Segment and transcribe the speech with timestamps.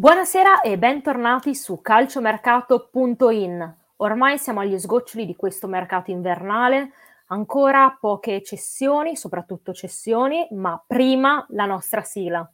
[0.00, 3.76] Buonasera e bentornati su calciomercato.in.
[3.96, 6.92] Ormai siamo agli sgoccioli di questo mercato invernale,
[7.26, 12.48] ancora poche cessioni, soprattutto cessioni, ma prima la nostra sigla.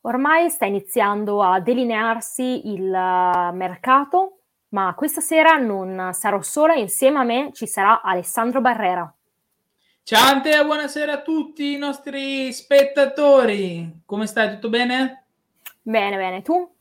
[0.00, 2.88] Ormai sta iniziando a delinearsi il
[3.52, 4.37] mercato
[4.70, 9.12] ma questa sera non sarò sola, insieme a me ci sarà Alessandro Barrera.
[10.02, 14.02] Ciao Antea, buonasera a tutti i nostri spettatori.
[14.06, 14.50] Come stai?
[14.50, 15.26] Tutto bene?
[15.82, 16.42] Bene, bene.
[16.42, 16.76] Tu?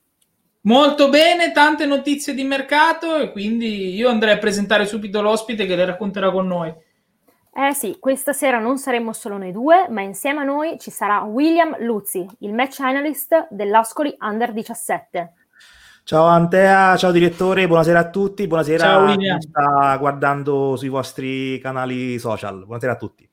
[0.62, 5.76] Molto bene, tante notizie di mercato e quindi io andrei a presentare subito l'ospite che
[5.76, 6.74] le racconterà con noi.
[7.54, 11.22] Eh sì, questa sera non saremo solo noi due, ma insieme a noi ci sarà
[11.22, 15.34] William Luzzi, il match analyst dell'Ascoli Under 17.
[16.08, 21.60] Ciao Antea, ciao direttore, buonasera a tutti, buonasera ciao, a chi sta guardando sui vostri
[21.60, 22.64] canali social.
[22.64, 23.30] Buonasera a tutti.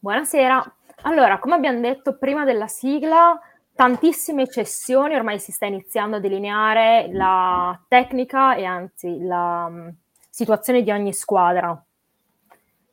[0.00, 0.74] Buonasera.
[1.04, 3.40] Allora, come abbiamo detto prima della sigla,
[3.74, 9.94] tantissime cessioni, ormai si sta iniziando a delineare la tecnica e anzi la um,
[10.28, 11.82] situazione di ogni squadra.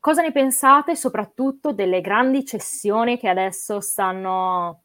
[0.00, 4.84] Cosa ne pensate soprattutto delle grandi cessioni che adesso stanno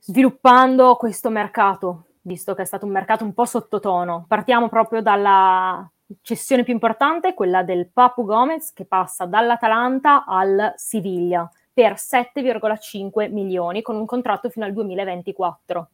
[0.00, 2.06] sviluppando questo mercato?
[2.22, 4.24] Visto che è stato un mercato un po' sottotono.
[4.28, 5.88] Partiamo proprio dalla
[6.22, 13.82] cessione più importante, quella del Papu Gomez, che passa dall'Atalanta al Siviglia per 7,5 milioni
[13.82, 15.88] con un contratto fino al 2024.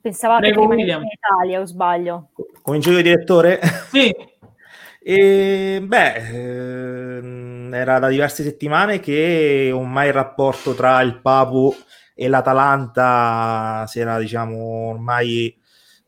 [0.00, 2.28] Pensavate Prego, che rimanesse in Italia o sbaglio?
[2.62, 3.60] Comincio io, direttore?
[3.90, 4.14] Sì.
[5.08, 11.72] E, beh, ehm, era da diverse settimane che ormai il rapporto tra il Papu
[12.18, 15.54] e l'Atalanta si era diciamo ormai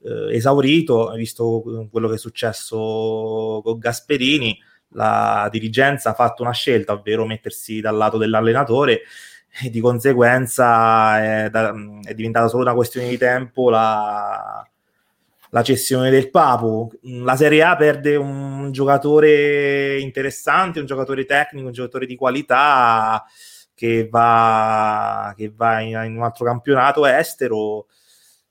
[0.03, 4.59] eh, esaurito, visto quello che è successo con Gasperini,
[4.93, 9.03] la dirigenza ha fatto una scelta, ovvero mettersi dal lato dell'allenatore
[9.63, 14.67] e di conseguenza è, da, è diventata solo una questione di tempo la,
[15.51, 16.91] la cessione del Papu.
[17.03, 23.25] La Serie A perde un giocatore interessante, un giocatore tecnico, un giocatore di qualità
[23.79, 27.87] che va, che va in, in, un altro campionato estero.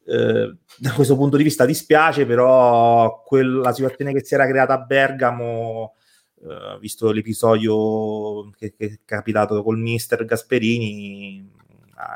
[0.05, 4.75] Eh, da questo punto di vista dispiace, però quel, la situazione che si era creata
[4.75, 5.95] a Bergamo,
[6.41, 11.55] eh, visto l'episodio che, che, è capitato col mister Gasperini,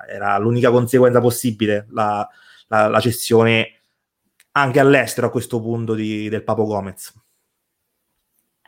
[0.07, 2.25] era l'unica conseguenza possibile, la,
[2.67, 3.81] la, la cessione
[4.51, 7.13] anche all'estero a questo punto di, del Papo Gomez.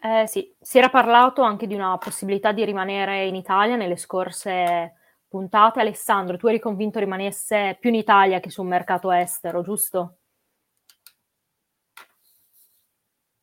[0.06, 4.96] Eh, sì, si era parlato anche di una possibilità di rimanere in Italia nelle scorse
[5.30, 5.80] puntate.
[5.80, 10.18] Alessandro, tu eri convinto rimanesse più in Italia che sul mercato estero, giusto?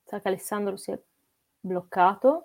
[0.04, 1.00] Sa che Alessandro si è
[1.60, 2.42] bloccato.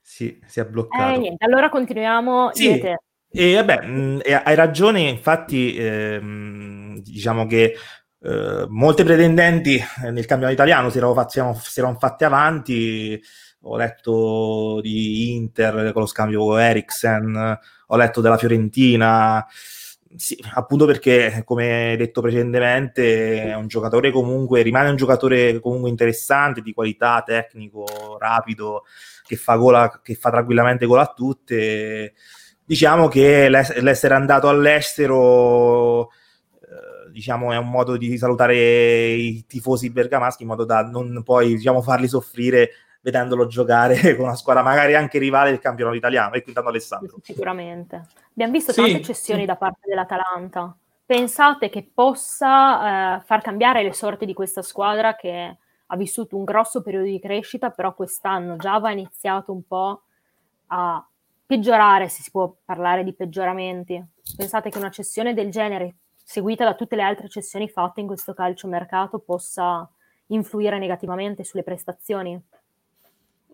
[0.00, 1.14] Sì, si è bloccato.
[1.14, 2.54] Eh, niente, allora continuiamo.
[2.54, 2.80] Sì.
[3.28, 7.74] E vabbè, mh, hai ragione, infatti, ehm, diciamo che
[8.22, 13.22] eh, molte pretendenti nel campionato italiano si erano, fatti, si erano fatti avanti.
[13.62, 19.44] Ho letto di Inter con lo scambio con Eriksen, ho letto della Fiorentina.
[20.14, 26.62] Sì, appunto perché, come detto precedentemente, è un giocatore comunque, rimane un giocatore comunque interessante,
[26.62, 28.84] di qualità, tecnico, rapido,
[29.26, 32.14] che fa, gola, che fa tranquillamente gol a tutte.
[32.64, 36.10] Diciamo che l'essere andato all'estero
[37.16, 41.80] diciamo, è un modo di salutare i tifosi bergamaschi in modo da non poi diciamo,
[41.80, 46.60] farli soffrire vedendolo giocare con una squadra magari anche rivale del campionato italiano e quindi
[46.62, 47.16] Alessandro.
[47.22, 48.06] Sicuramente.
[48.32, 50.76] Abbiamo visto sì, tante cessioni da parte dell'Atalanta.
[51.06, 55.56] Pensate che possa eh, far cambiare le sorti di questa squadra che
[55.86, 60.02] ha vissuto un grosso periodo di crescita, però quest'anno già va iniziato un po'
[60.66, 61.02] a
[61.46, 64.04] peggiorare, se si può parlare di peggioramenti.
[64.36, 65.94] Pensate che una cessione del genere
[66.28, 69.88] seguita da tutte le altre cessioni fatte in questo calciomercato, possa
[70.26, 72.38] influire negativamente sulle prestazioni?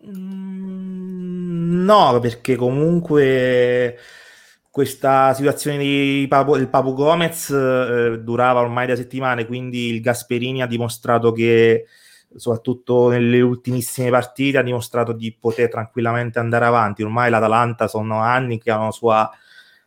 [0.07, 3.99] Mm, no, perché comunque
[4.71, 10.63] questa situazione di Papu, del Papu Gomez eh, durava ormai da settimane, quindi il Gasperini
[10.63, 11.85] ha dimostrato che
[12.35, 17.03] soprattutto nelle ultimissime partite ha dimostrato di poter tranquillamente andare avanti.
[17.03, 19.31] Ormai l'Atalanta sono anni che ha una sua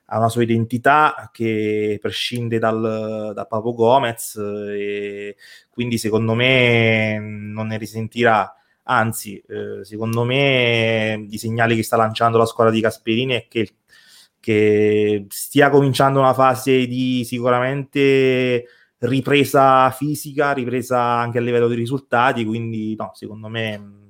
[0.08, 5.36] ha una sua identità che prescinde dal, da Papo Gomez e
[5.70, 8.54] quindi secondo me non ne risentirà.
[8.88, 13.78] Anzi eh, secondo me i segnali che sta lanciando la squadra di Casperini è che,
[14.40, 18.66] che stia cominciando una fase di sicuramente
[19.00, 24.05] ripresa fisica, ripresa anche a livello di risultati, quindi no, secondo me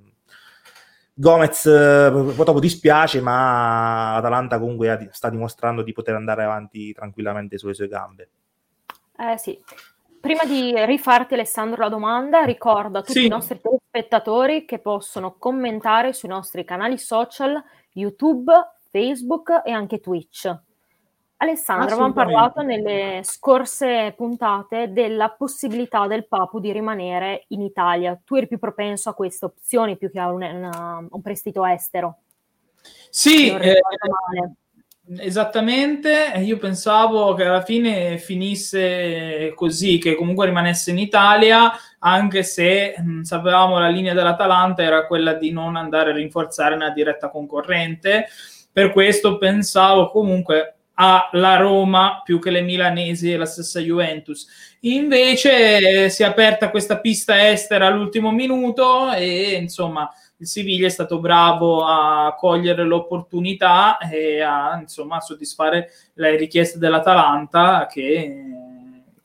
[1.18, 7.74] Gomez poi dopo dispiace, ma l'Atalanta comunque sta dimostrando di poter andare avanti tranquillamente sulle
[7.74, 8.30] sue gambe.
[9.18, 9.58] Eh sì.
[10.20, 13.26] Prima di rifarti Alessandro la domanda, ricordo a tutti sì.
[13.28, 17.64] i nostri telespettatori che possono commentare sui nostri canali social,
[17.94, 18.52] YouTube,
[18.90, 20.54] Facebook e anche Twitch.
[21.38, 28.18] Alessandro, avevamo parlato nelle scorse puntate della possibilità del Papu di rimanere in Italia.
[28.24, 32.20] Tu eri più propenso a queste opzioni più che a un, una, un prestito estero.
[33.10, 33.82] Sì, eh,
[35.18, 36.34] esattamente.
[36.38, 43.22] Io pensavo che alla fine finisse così, che comunque rimanesse in Italia, anche se mh,
[43.22, 48.28] sapevamo la linea dell'Atalanta era quella di non andare a rinforzare una diretta concorrente.
[48.72, 54.48] Per questo pensavo comunque alla Roma più che le milanesi e la stessa Juventus.
[54.82, 61.20] Invece si è aperta questa pista estera all'ultimo minuto e insomma il Siviglia è stato
[61.20, 68.44] bravo a cogliere l'opportunità e a insomma soddisfare le richieste dell'Atalanta che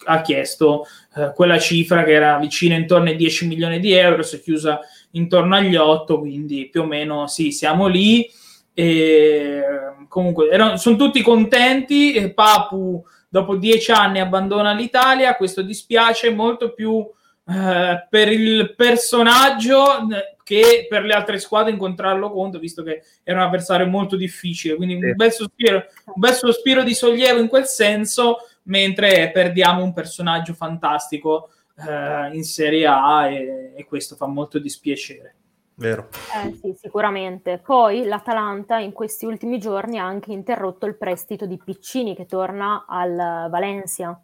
[0.03, 0.87] ha chiesto
[1.17, 4.81] eh, quella cifra che era vicina intorno ai 10 milioni di euro, si è chiusa
[5.13, 8.29] intorno agli 8, quindi più o meno sì, siamo lì
[8.73, 9.63] e
[10.11, 12.13] comunque erano, sono tutti contenti.
[12.13, 15.37] E Papu dopo dieci anni abbandona l'Italia.
[15.37, 17.09] Questo dispiace molto più
[17.49, 20.07] eh, per il personaggio
[20.43, 24.75] che per le altre squadre incontrarlo contro, visto che era un avversario molto difficile.
[24.75, 29.93] Quindi un bel sospiro, un bel sospiro di sollievo in quel senso, mentre perdiamo un
[29.93, 35.37] personaggio fantastico eh, in Serie A e, e questo fa molto dispiacere.
[35.81, 36.09] Vero.
[36.45, 37.59] Eh, sì, sicuramente.
[37.59, 42.85] Poi l'Atalanta in questi ultimi giorni ha anche interrotto il prestito di Piccini che torna
[42.87, 44.21] al Valencia.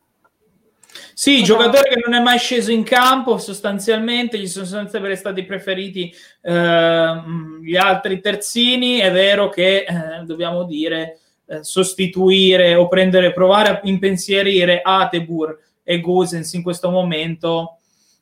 [1.14, 1.44] Sì, Cosa...
[1.44, 6.12] giocatore che non è mai sceso in campo, sostanzialmente gli sono sempre stati preferiti
[6.42, 7.22] eh,
[7.62, 8.98] gli altri terzini.
[8.98, 16.00] È vero che eh, dobbiamo dire eh, sostituire o prendere, provare a impensierire Atebur e
[16.00, 17.78] Gosens in questo momento.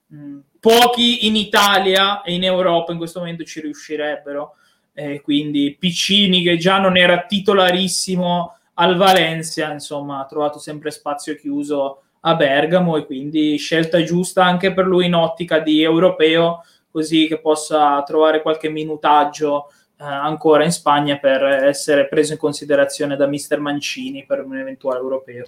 [0.06, 4.54] Mh, mm, pochi in Italia e in Europa in questo momento ci riuscirebbero.
[4.94, 11.34] Eh, quindi Piccini, che già non era titolarissimo al Valencia, insomma, ha trovato sempre spazio
[11.34, 17.26] chiuso a Bergamo e quindi scelta giusta anche per lui in ottica di europeo, così
[17.26, 23.26] che possa trovare qualche minutaggio eh, ancora in Spagna per essere preso in considerazione da
[23.26, 25.44] mister Mancini per un eventuale europeo.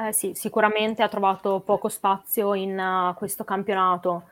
[0.00, 4.28] Eh sì, sicuramente ha trovato poco spazio in uh, questo campionato.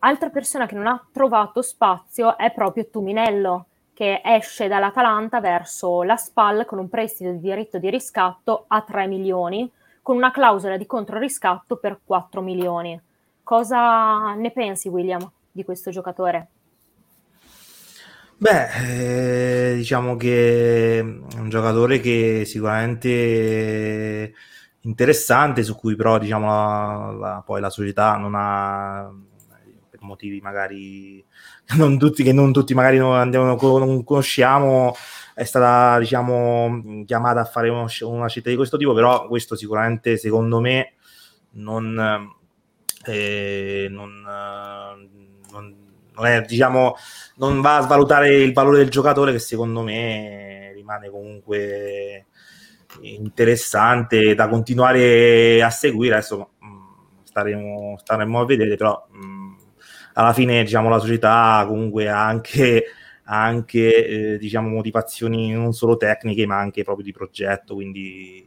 [0.00, 6.16] Altra persona che non ha trovato spazio è proprio Tuminello, che esce dall'Atalanta verso la
[6.16, 9.68] SPAL con un prestito di diritto di riscatto a 3 milioni,
[10.02, 13.00] con una clausola di controriscatto per 4 milioni.
[13.42, 16.46] Cosa ne pensi, William, di questo giocatore?
[18.36, 24.32] Beh, eh, diciamo che è un giocatore che sicuramente
[24.82, 29.10] interessante su cui però diciamo la, la, poi la società non ha
[29.90, 31.24] per motivi magari
[31.76, 34.94] non tutti, che non tutti magari non, andiamo, non conosciamo
[35.34, 40.16] è stata diciamo chiamata a fare uno, una scelta di questo tipo però questo sicuramente
[40.16, 40.94] secondo me
[41.50, 42.30] non,
[43.04, 44.22] eh, non,
[45.50, 45.76] non,
[46.12, 46.96] non è diciamo
[47.36, 52.26] non va a svalutare il valore del giocatore che secondo me rimane comunque
[53.02, 56.14] interessante da continuare a seguire.
[56.16, 59.54] Adesso mm, staremo, staremo, a vedere, però mh, mm,
[60.14, 62.84] alla fine diciamo, la società comunque ha anche,
[63.24, 67.74] anche eh, diciamo, motivazioni non solo tecniche, ma anche proprio di progetto.
[67.74, 68.46] Quindi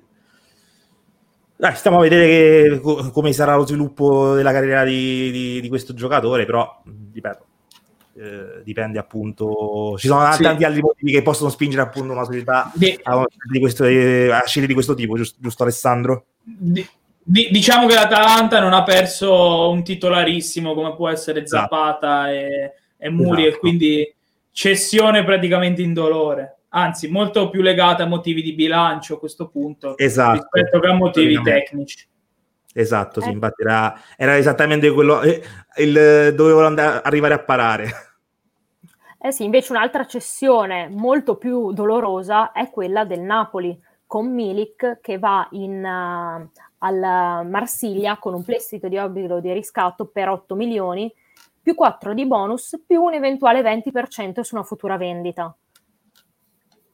[1.62, 5.93] dai, stiamo a vedere che, come sarà lo sviluppo della carriera di, di, di questo
[5.93, 6.81] giocatore, però
[7.13, 7.46] ripeto,
[8.21, 10.43] eh, dipende appunto ci sono sì.
[10.43, 14.45] tanti altri motivi che possono spingere appunto una società di, a, di questo, eh, a
[14.45, 16.25] scelte di questo tipo giusto, giusto Alessandro?
[16.43, 16.87] Di,
[17.23, 21.75] di, diciamo che l'Atalanta non ha perso un titolarissimo come può essere esatto.
[21.75, 23.55] Zapata e, e Muri esatto.
[23.55, 24.15] e quindi
[24.51, 30.33] cessione praticamente indolore anzi molto più legata a motivi di bilancio a questo punto esatto.
[30.33, 32.09] rispetto che a motivi tecnici
[32.73, 33.31] Esatto, sì, eh.
[33.33, 35.41] infatti era, era, esattamente quello eh,
[35.77, 35.93] il,
[36.33, 37.91] dove volevo andare, arrivare a parare.
[39.23, 45.19] Eh sì, invece un'altra cessione molto più dolorosa è quella del Napoli con Milik che
[45.19, 51.13] va in, uh, al Marsiglia con un prestito di obbligo di riscatto per 8 milioni
[51.61, 55.55] più 4 di bonus più un eventuale 20% su una futura vendita.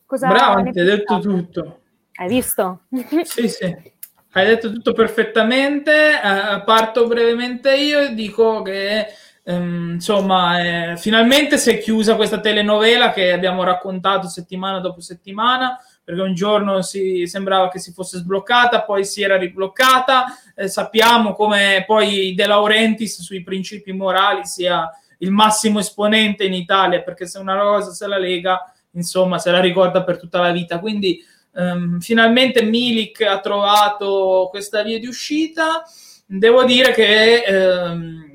[0.05, 1.79] Cosa Bravo, hai detto tutto.
[2.15, 2.81] Hai visto?
[3.24, 3.96] Sì, sì.
[4.34, 6.19] Hai detto tutto perfettamente.
[6.22, 9.07] Uh, parto brevemente io e dico che
[9.48, 15.80] ehm, insomma, eh, finalmente si è chiusa questa telenovela che abbiamo raccontato settimana dopo settimana,
[16.04, 20.25] perché un giorno si, sembrava che si fosse sbloccata, poi si era ribloccata.
[20.56, 24.89] Eh, sappiamo come poi De Laurentiis sui principi morali sia
[25.20, 29.60] il massimo esponente in Italia, perché se una cosa se la lega, insomma, se la
[29.62, 30.80] ricorda per tutta la vita.
[30.80, 31.24] Quindi
[31.56, 35.84] ehm, finalmente Milik ha trovato questa via di uscita.
[36.25, 38.26] Devo dire che ehm,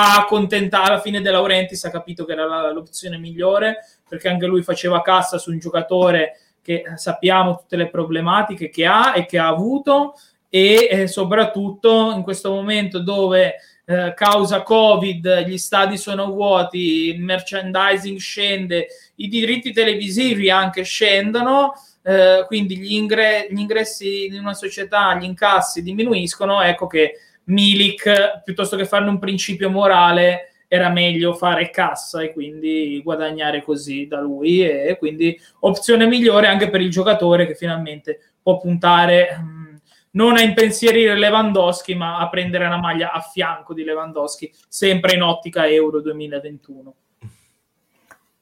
[0.00, 3.78] ha accontentato alla fine De Laurentiis, ha capito che era la, l'opzione migliore,
[4.08, 9.14] perché anche lui faceva cassa su un giocatore che sappiamo tutte le problematiche che ha
[9.16, 10.14] e che ha avuto
[10.48, 17.20] e eh, soprattutto in questo momento dove eh, causa Covid gli stadi sono vuoti, il
[17.20, 18.86] merchandising scende,
[19.16, 25.24] i diritti televisivi anche scendono, eh, quindi gli, ingre- gli, ingressi in una società, gli
[25.24, 27.14] incassi diminuiscono, ecco che
[27.48, 34.06] Milik, piuttosto che farne un principio morale, era meglio fare cassa e quindi guadagnare così
[34.06, 39.74] da lui e quindi opzione migliore anche per il giocatore che finalmente può puntare mm,
[40.10, 45.22] non a impensierire Lewandowski ma a prendere una maglia a fianco di Lewandowski sempre in
[45.22, 46.94] ottica Euro 2021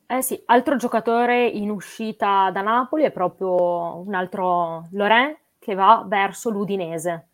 [0.08, 6.04] eh sì, altro giocatore in uscita da Napoli è proprio un altro Loren che va
[6.06, 7.30] verso l'Udinese.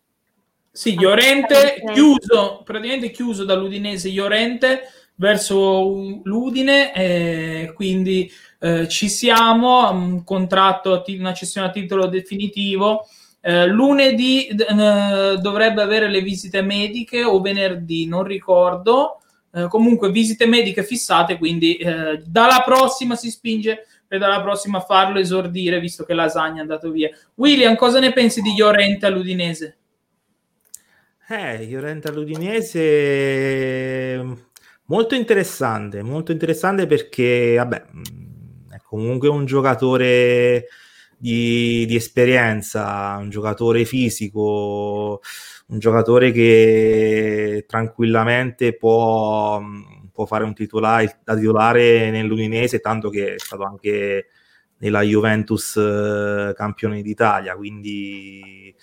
[0.75, 4.81] Sì, Llorente chiuso, praticamente chiuso dall'Udinese Llorente
[5.13, 8.27] verso l'Udine, eh, quindi
[8.59, 13.05] eh, ci siamo, un contratto, una cessione a titolo definitivo.
[13.39, 19.21] Eh, lunedì eh, dovrebbe avere le visite mediche o venerdì, non ricordo.
[19.53, 25.19] Eh, comunque visite mediche fissate, quindi eh, dalla prossima si spinge per dalla prossima farlo
[25.19, 27.11] esordire, visto che Lasagna è andato via.
[27.35, 29.77] William, cosa ne pensi di Llorente all'Udinese?
[31.29, 32.51] Eh, Llorente all'Udinese
[34.85, 37.85] molto interessante, molto interessante perché, vabbè,
[38.71, 40.67] è comunque un giocatore
[41.17, 45.21] di, di esperienza, un giocatore fisico,
[45.67, 49.61] un giocatore che tranquillamente può,
[50.11, 54.27] può fare un titolare da titolare nell'Udinese, tanto che è stato anche
[54.79, 58.75] nella Juventus eh, campione d'Italia, quindi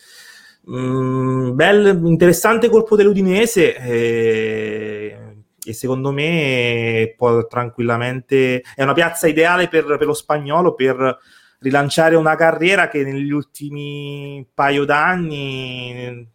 [0.69, 9.69] Mm, bel, interessante colpo dell'Udinese eh, e secondo me può tranquillamente è una piazza ideale
[9.69, 11.19] per, per, lo spagnolo per
[11.61, 16.29] rilanciare una carriera che negli ultimi paio d'anni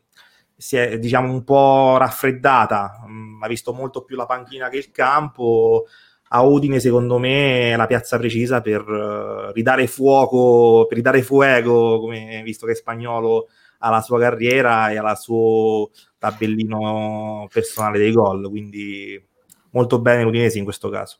[0.57, 3.05] si è diciamo un po' raffreddata.
[3.07, 5.85] Mm, ha visto molto più la panchina che il campo.
[6.29, 11.99] A Udine secondo me è la piazza precisa per uh, ridare fuoco per ridare fuego
[11.99, 13.47] come visto che è spagnolo
[13.79, 18.49] alla sua carriera e al suo tabellino personale dei gol.
[18.49, 19.21] Quindi
[19.71, 21.17] molto bene l'Udinese in questo caso.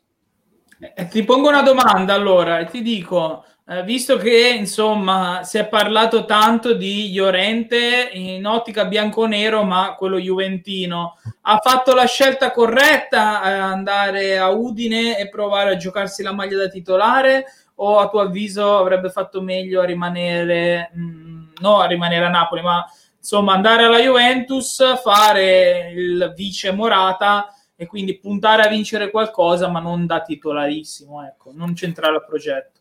[0.94, 5.68] Eh, ti pongo una domanda allora e ti dico, eh, visto che insomma si è
[5.68, 13.44] parlato tanto di Llorente in ottica bianco-nero, ma quello juventino, ha fatto la scelta corretta
[13.44, 17.46] eh, andare a Udine e provare a giocarsi la maglia da titolare
[17.76, 20.92] o a tuo avviso avrebbe fatto meglio a rimanere...
[20.94, 22.86] Mh, mm, no a rimanere a Napoli, ma
[23.18, 29.80] insomma andare alla Juventus, fare il vice Morata e quindi puntare a vincere qualcosa, ma
[29.80, 32.80] non da titolarissimo, ecco, non centrare al progetto.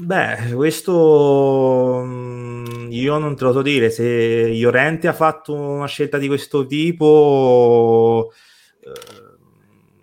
[0.00, 3.90] Beh, questo mm, io non te lo so dire.
[3.90, 8.32] Se Iorente ha fatto una scelta di questo tipo,
[8.80, 9.28] eh,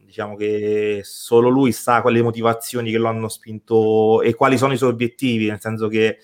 [0.06, 4.78] diciamo che solo lui sa quali motivazioni che lo hanno spinto e quali sono i
[4.78, 6.18] suoi obiettivi, nel senso che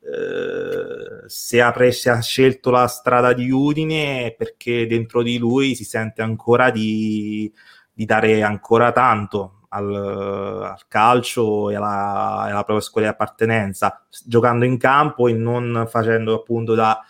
[0.00, 5.74] eh, se, ha se ha scelto la strada di Udine è perché dentro di lui
[5.74, 7.52] si sente ancora di,
[7.92, 14.64] di dare ancora tanto al, al calcio e alla, alla, propria scuola di appartenenza, giocando
[14.64, 17.00] in campo e non facendo appunto da,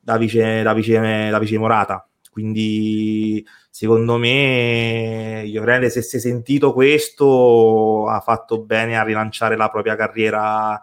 [0.00, 2.06] da, vice, da, vice, da vice Morata.
[2.30, 9.70] Quindi secondo me Llorente se si è sentito questo ha fatto bene a rilanciare la
[9.70, 10.82] propria carriera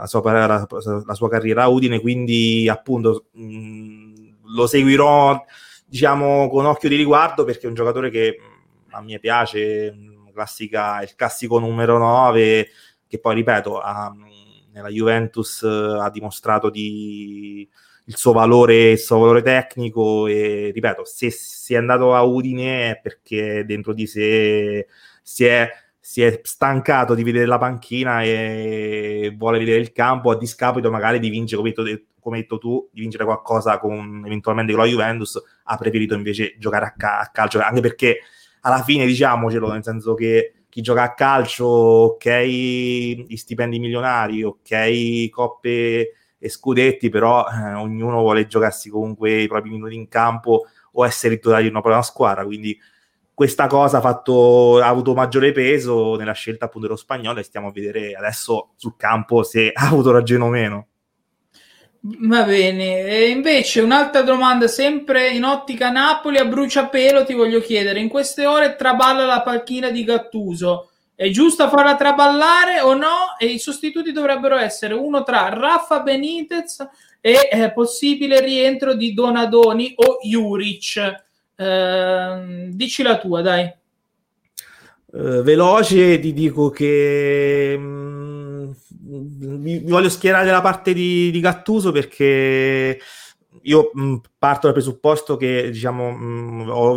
[0.00, 0.66] la sua, la,
[1.06, 5.44] la sua carriera a Udine, quindi appunto mh, lo seguirò
[5.86, 8.36] diciamo con occhio di riguardo perché è un giocatore che
[8.90, 9.94] a me piace,
[10.32, 12.68] classica, il classico numero 9
[13.06, 14.12] che poi ripeto ha,
[14.72, 17.68] nella Juventus ha dimostrato di,
[18.04, 22.90] il suo valore, il suo valore tecnico e ripeto se si è andato a Udine
[22.90, 24.86] è perché dentro di sé
[25.22, 25.70] si è
[26.08, 31.18] si è stancato di vedere la panchina e vuole vedere il campo a discapito magari
[31.18, 34.82] di vincere, come hai detto, come hai detto tu, di vincere qualcosa con, eventualmente con
[34.82, 38.20] la Juventus, ha preferito invece giocare a, ca- a calcio, anche perché
[38.60, 45.28] alla fine diciamocelo, nel senso che chi gioca a calcio, ok, gli stipendi milionari, ok,
[45.28, 51.04] coppe e scudetti, però eh, ognuno vuole giocarsi comunque i propri minuti in campo o
[51.04, 52.78] essere titolare di una propria squadra, quindi
[53.36, 57.68] questa cosa ha, fatto, ha avuto maggiore peso nella scelta appunto dello spagnolo e stiamo
[57.68, 60.86] a vedere adesso sul campo se ha avuto ragione o meno.
[62.00, 68.00] Va bene, e invece un'altra domanda sempre in ottica Napoli a bruciapelo ti voglio chiedere,
[68.00, 73.36] in queste ore traballa la panchina di Gattuso, è giusto farla traballare o no?
[73.38, 76.88] E i sostituti dovrebbero essere uno tra Raffa Benitez
[77.20, 81.24] e eh, possibile rientro di Donadoni o Juric.
[81.56, 83.72] Eh, dici la tua, dai.
[85.08, 88.74] Uh, veloce ti dico che mh,
[89.06, 92.98] mm, mi, voglio schierare dalla parte di, di Gattuso perché
[93.62, 96.96] io mh, mm, parto dal presupposto che diciamo mh, mm, ho,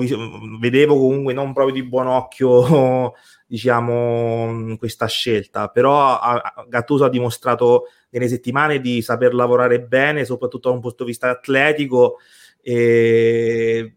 [0.60, 3.14] vedevo comunque non proprio di buon occhio
[3.48, 10.70] diciamo questa scelta però a, Gattuso ha dimostrato nelle settimane di saper lavorare bene soprattutto
[10.70, 12.18] da un punto di vista atletico
[12.62, 13.94] e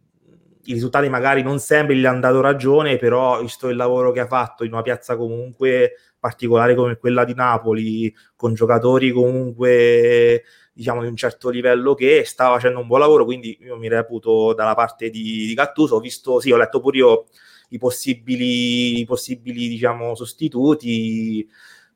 [0.64, 4.26] i risultati magari non sempre gli hanno dato ragione, però visto il lavoro che ha
[4.26, 11.08] fatto in una piazza comunque particolare come quella di Napoli, con giocatori comunque diciamo di
[11.08, 15.10] un certo livello che stava facendo un buon lavoro, quindi io mi reputo dalla parte
[15.10, 17.26] di, di Gattuso, ho visto, sì, ho letto pure io
[17.70, 21.46] i possibili, i possibili diciamo, sostituti,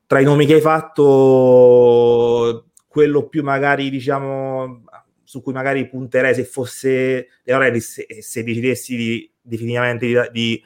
[0.07, 1.07] tra i nomi che hai fatto,
[2.89, 4.85] quello più magari diciamo
[5.37, 10.63] su cui magari punterei se fosse Leorelis, se, se decidessi di, definitivamente di, di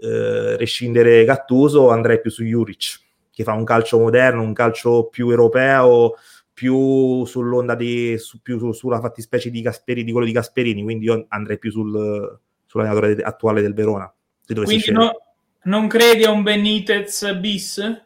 [0.00, 3.00] eh, rescindere Gattuso, andrei più su Juric,
[3.32, 6.14] che fa un calcio moderno, un calcio più europeo,
[6.52, 11.06] più sull'onda di, su, più su, sulla fattispecie di Gasperini, di quello di Gasperini, quindi
[11.06, 14.12] io andrei più sul, sull'allenatore attuale del Verona.
[14.46, 15.12] Quindi no,
[15.64, 18.04] non credi a un Benitez bis?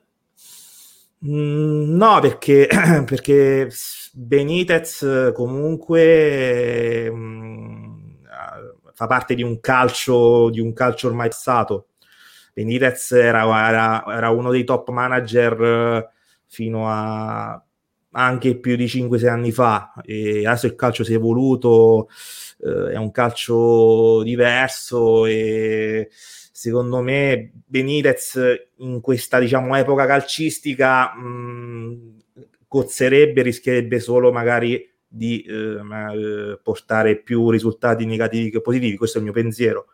[1.25, 2.69] Mm, no, perché,
[3.07, 3.71] perché
[4.13, 7.97] Benitez comunque mh, mm,
[8.93, 11.89] fa parte di un calcio, di un calcio ormai passato.
[12.53, 16.09] Benitez era, era, era uno dei top manager eh,
[16.47, 17.61] fino a
[18.19, 22.09] anche più di 5-6 anni fa e adesso il calcio si è evoluto,
[22.59, 28.39] eh, è un calcio diverso e secondo me Benitez
[28.79, 32.17] in questa diciamo epoca calcistica mh,
[32.67, 39.21] cozzerebbe, rischierebbe solo magari di eh, eh, portare più risultati negativi che positivi, questo è
[39.21, 39.87] il mio pensiero.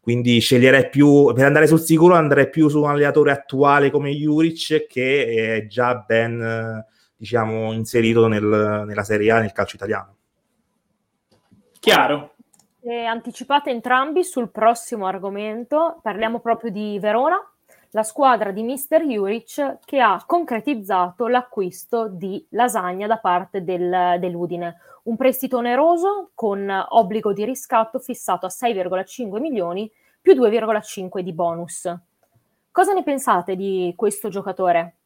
[0.00, 4.86] Quindi sceglierei più, per andare sul sicuro andrei più su un allenatore attuale come Juric
[4.88, 6.84] che è già ben
[7.16, 10.11] diciamo inserito nel, nella Serie A nel calcio italiano.
[11.82, 12.34] Chiaro.
[12.80, 17.44] E anticipate entrambi sul prossimo argomento, parliamo proprio di Verona,
[17.90, 24.76] la squadra di Mister Juric che ha concretizzato l'acquisto di Lasagna da parte del, dell'Udine,
[25.04, 29.90] un prestito oneroso con obbligo di riscatto fissato a 6,5 milioni
[30.20, 31.92] più 2,5 di bonus.
[32.70, 34.98] Cosa ne pensate di questo giocatore?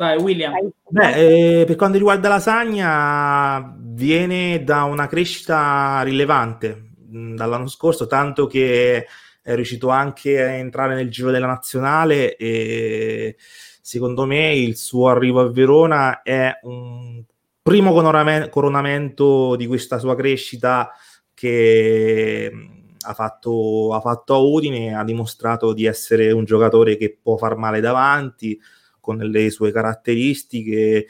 [0.00, 0.54] Vai, William.
[0.88, 8.06] Beh, eh, per quanto riguarda Lasagna, viene da una crescita rilevante mh, mm, dall'anno scorso,
[8.06, 9.06] tanto che
[9.42, 13.36] è riuscito anche a entrare nel giro della nazionale e
[13.82, 17.22] secondo me il suo arrivo a Verona è un
[17.60, 20.92] primo coronamento di questa sua crescita
[21.34, 22.68] che mm,
[23.02, 27.56] ha fatto, ha fatto a Udine, ha dimostrato di essere un giocatore che può far
[27.56, 28.58] male davanti,
[29.00, 31.06] con le sue caratteristiche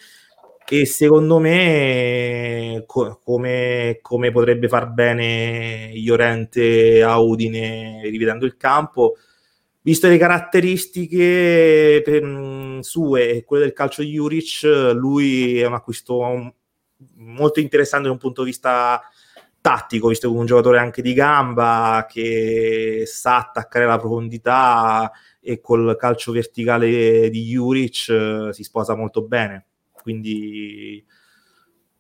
[0.73, 9.17] e secondo me co- come, come, potrebbe far bene Iorente a Udine rivedendo il campo
[9.83, 14.63] visto le caratteristiche mh, sue e quelle del calcio di Juric
[14.95, 16.55] lui è un acquisto
[17.17, 19.01] molto interessante da un punto di vista
[19.61, 25.61] tattico visto che è un giocatore anche di gamba che sa attaccare la profondità e
[25.61, 29.67] col calcio verticale di Juric eh, si sposa molto bene.
[29.93, 31.05] Quindi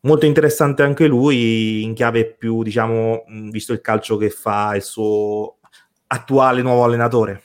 [0.00, 5.58] molto interessante anche lui in chiave più, diciamo, visto il calcio che fa il suo
[6.06, 7.42] attuale nuovo allenatore.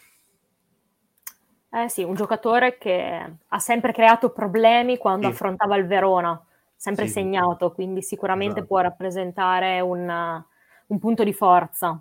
[1.72, 5.34] Eh sì, un giocatore che ha sempre creato problemi quando sì.
[5.34, 6.42] affrontava il Verona,
[6.86, 7.14] sempre sì.
[7.14, 8.68] segnato, quindi sicuramente esatto.
[8.68, 10.44] può rappresentare un,
[10.88, 12.00] un punto di forza.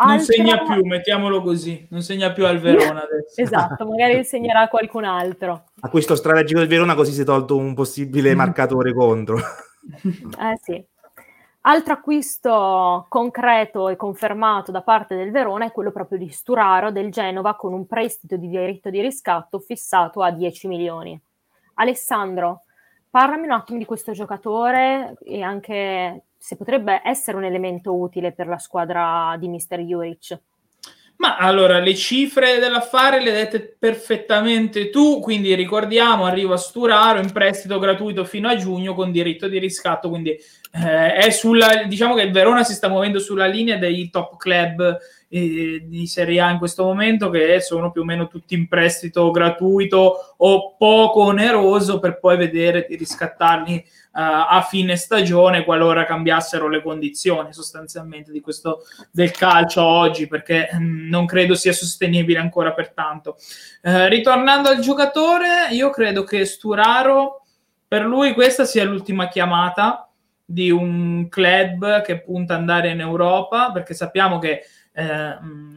[0.00, 0.14] Altro...
[0.14, 3.40] Non segna più, mettiamolo così, non segna più al Verona adesso.
[3.40, 5.64] esatto, magari segnerà qualcun altro.
[5.80, 9.38] A questo strategico del Verona così si è tolto un possibile marcatore contro.
[9.38, 10.84] eh sì.
[11.62, 17.10] Altro acquisto concreto e confermato da parte del Verona è quello proprio di Sturaro del
[17.10, 21.20] Genova con un prestito di diritto di riscatto fissato a 10 milioni.
[21.74, 22.62] Alessandro,
[23.10, 28.46] parlami un attimo di questo giocatore e anche se potrebbe essere un elemento utile per
[28.46, 30.40] la squadra di Mister Juric.
[31.20, 37.32] Ma allora, le cifre dell'affare le hai dette perfettamente tu, quindi ricordiamo, arriva Sturaro in
[37.32, 42.22] prestito gratuito fino a giugno con diritto di riscatto, quindi eh, è sulla, diciamo che
[42.22, 44.96] il Verona si sta muovendo sulla linea dei top club
[45.28, 49.28] eh, di Serie A in questo momento, che sono più o meno tutti in prestito
[49.32, 53.84] gratuito o poco oneroso per poi vedere di riscattarli
[54.20, 61.08] a fine stagione qualora cambiassero le condizioni sostanzialmente di questo del calcio oggi perché mm,
[61.08, 63.36] non credo sia sostenibile ancora per tanto.
[63.80, 67.44] Eh, ritornando al giocatore io credo che Sturaro
[67.86, 70.10] per lui questa sia l'ultima chiamata
[70.44, 74.62] di un club che punta ad andare in Europa perché sappiamo che
[74.94, 75.76] eh, mh,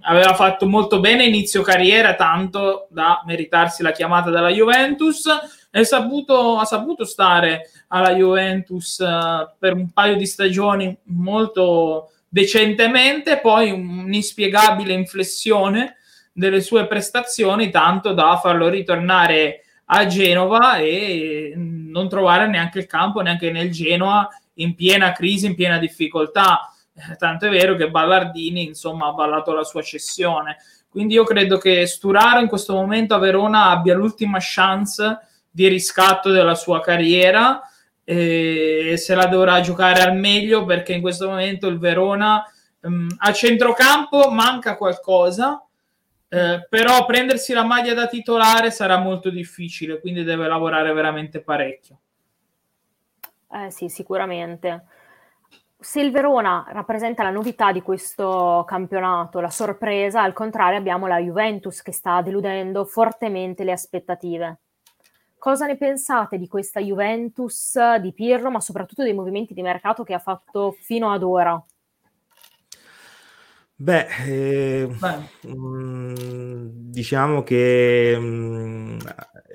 [0.00, 5.28] aveva fatto molto bene inizio carriera tanto da meritarsi la chiamata dalla Juventus
[5.84, 13.70] saputo, ha saputo stare alla Juventus uh, per un paio di stagioni molto decentemente, poi
[13.70, 15.96] un'inspiegabile inflessione
[16.32, 23.20] delle sue prestazioni, tanto da farlo ritornare a Genova e non trovare neanche il campo,
[23.20, 26.70] neanche nel Genoa, in piena crisi, in piena difficoltà.
[26.94, 30.56] Eh, tanto è vero che Ballardini, insomma, ha ballato la sua cessione.
[30.88, 35.18] Quindi io credo che Sturaro in questo momento a Verona abbia l'ultima chance
[35.56, 37.62] di riscatto della sua carriera
[38.04, 42.44] e se la dovrà giocare al meglio perché in questo momento il Verona
[42.82, 45.64] um, a centrocampo manca qualcosa
[46.28, 52.00] eh, però prendersi la maglia da titolare sarà molto difficile quindi deve lavorare veramente parecchio
[53.50, 54.84] eh sì sicuramente
[55.78, 61.18] se il Verona rappresenta la novità di questo campionato, la sorpresa, al contrario abbiamo la
[61.18, 64.60] Juventus che sta deludendo fortemente le aspettative.
[65.46, 70.12] Cosa ne pensate di questa Juventus di Pirlo, ma soprattutto dei movimenti di mercato che
[70.12, 71.64] ha fatto fino ad ora?
[73.76, 78.98] Beh, eh, mh, mm, diciamo che mh, mm,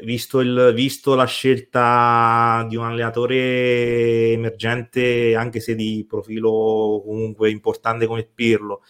[0.05, 8.05] visto, il, visto, la scelta di un allenatore emergente, anche se di profilo comunque importante
[8.05, 8.81] come Pirlo,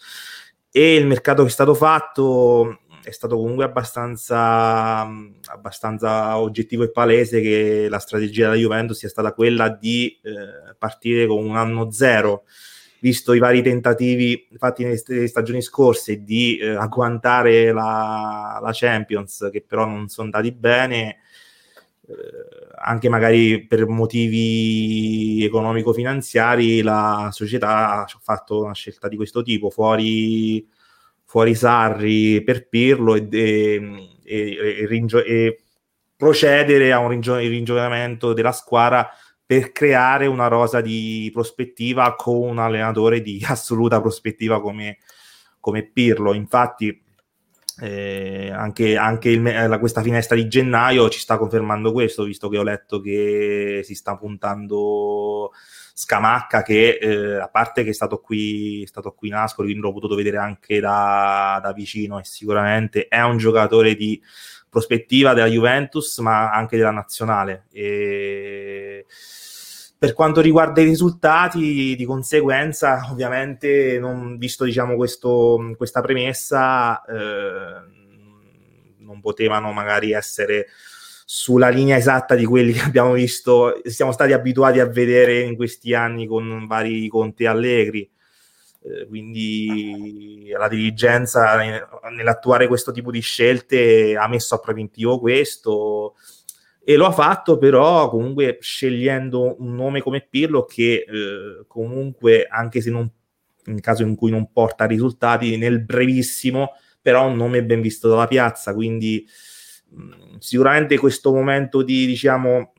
[0.70, 5.00] e il mercato che è stato fatto, è stato comunque abbastanza,
[5.46, 11.26] abbastanza, oggettivo e palese che la strategia della Juventus sia stata quella di eh, partire
[11.26, 12.44] con un anno zero,
[13.00, 19.64] visto i vari tentativi fatti nelle stagioni scorse di eh, agguantare la, la, Champions, che
[19.66, 21.18] però non sono andati bene.
[22.06, 22.14] Eh,
[22.84, 30.66] anche magari per motivi economico-finanziari la società ha fatto una scelta di questo tipo fuori
[31.32, 35.62] fuori Sarri per Pirlo e, e, e, ringio- e
[36.14, 39.08] procedere a un ringio- ringiovanimento della squadra
[39.46, 44.98] per creare una rosa di prospettiva con un allenatore di assoluta prospettiva come,
[45.58, 46.34] come Pirlo.
[46.34, 47.02] Infatti,
[47.80, 52.62] eh, anche, anche il, questa finestra di gennaio ci sta confermando questo, visto che ho
[52.62, 55.50] letto che si sta puntando
[55.94, 59.86] Scamacca che eh, a parte che è stato qui, è stato qui in Ascoli, quindi
[59.86, 64.20] l'ho potuto vedere anche da, da vicino e sicuramente è un giocatore di
[64.68, 67.66] prospettiva della Juventus ma anche della nazionale.
[67.72, 69.04] E
[70.02, 78.00] per quanto riguarda i risultati, di conseguenza, ovviamente, non, visto diciamo, questo, questa premessa, eh,
[78.98, 80.66] non potevano magari essere
[81.34, 85.94] sulla linea esatta di quelli che abbiamo visto, siamo stati abituati a vedere in questi
[85.94, 88.08] anni con vari Conte Allegri.
[88.84, 91.56] Eh, quindi la dirigenza
[92.10, 96.16] nell'attuare questo tipo di scelte ha messo a preventivo questo
[96.84, 102.80] e lo ha fatto però comunque scegliendo un nome come Pirlo che eh, comunque anche
[102.80, 103.08] se non
[103.66, 108.26] in caso in cui non porta risultati nel brevissimo però un nome ben visto dalla
[108.26, 109.24] piazza quindi
[110.38, 112.72] sicuramente questo momento di, diciamo,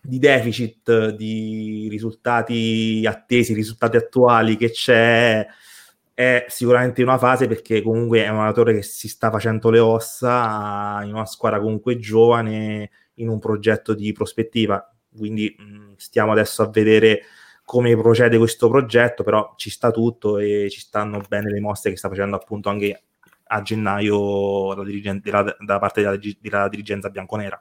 [0.00, 5.46] di deficit di risultati attesi, risultati attuali che c'è
[6.14, 11.00] è sicuramente una fase perché comunque è un allenatore che si sta facendo le ossa
[11.04, 14.84] in una squadra comunque giovane in un progetto di prospettiva.
[15.16, 17.22] Quindi mh, stiamo adesso a vedere
[17.62, 21.96] come procede questo progetto però ci sta tutto e ci stanno bene le mosse che
[21.96, 23.07] sta facendo appunto anche
[23.48, 27.60] a gennaio da, da parte della, della dirigenza bianconera.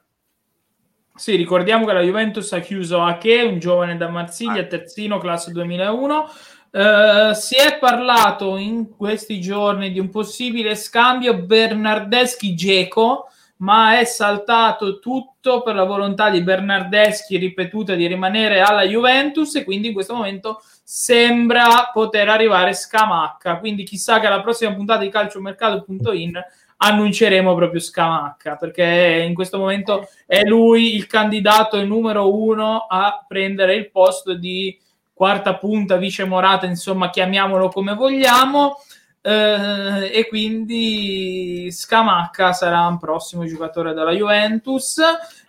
[1.16, 6.30] Sì, ricordiamo che la Juventus ha chiuso Ache, un giovane da Marsiglia, terzino, classe 2001.
[6.70, 15.00] Uh, si è parlato in questi giorni di un possibile scambio Bernardeschi-Geco, ma è saltato
[15.00, 20.14] tutto per la volontà di Bernardeschi ripetuta di rimanere alla Juventus e quindi in questo
[20.14, 23.58] momento sembra poter arrivare Scamacca.
[23.58, 26.42] Quindi chissà che alla prossima puntata di calciomercato.in
[26.78, 33.76] annunceremo proprio Scamacca perché in questo momento è lui il candidato numero uno a prendere
[33.76, 34.80] il posto di
[35.12, 38.78] quarta punta, vice Morata, insomma chiamiamolo come vogliamo
[39.22, 45.02] eh, e quindi Scamacca sarà un prossimo giocatore della Juventus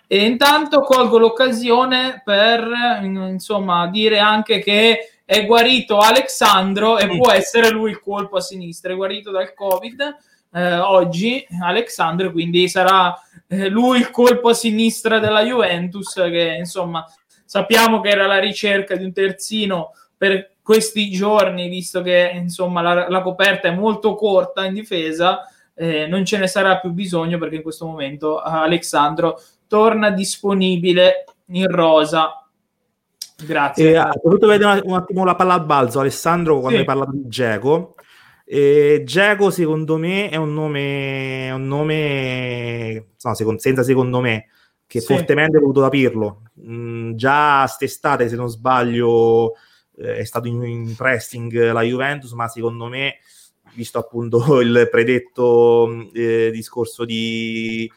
[0.08, 2.66] e intanto colgo l'occasione per
[3.02, 8.94] insomma dire anche che è guarito Alexandro e può essere lui il colpo a sinistra,
[8.94, 10.16] è guarito dal Covid
[10.54, 13.14] eh, oggi Alexandro, quindi sarà
[13.46, 17.04] eh, lui il colpo a sinistra della Juventus che insomma
[17.44, 23.10] sappiamo che era la ricerca di un terzino per questi giorni, visto che insomma la,
[23.10, 27.56] la coperta è molto corta in difesa, eh, non ce ne sarà più bisogno perché
[27.56, 32.47] in questo momento Alexandro torna disponibile in rosa.
[33.44, 33.94] Grazie.
[33.94, 36.76] Eh, ho vedere un attimo la palla al balzo, Alessandro, quando sì.
[36.78, 37.94] hai parlato di Geco.
[38.44, 44.46] E Geco, secondo me, è un nome, un nome no, secondo, senza secondo me,
[44.86, 45.14] che sì.
[45.14, 46.42] fortemente è voluto da Pirlo.
[46.60, 49.52] Mm, già st'estate, se non sbaglio,
[49.96, 53.18] eh, è stato in, in, pressing la Juventus, ma secondo me,
[53.74, 57.88] visto appunto il predetto eh, discorso di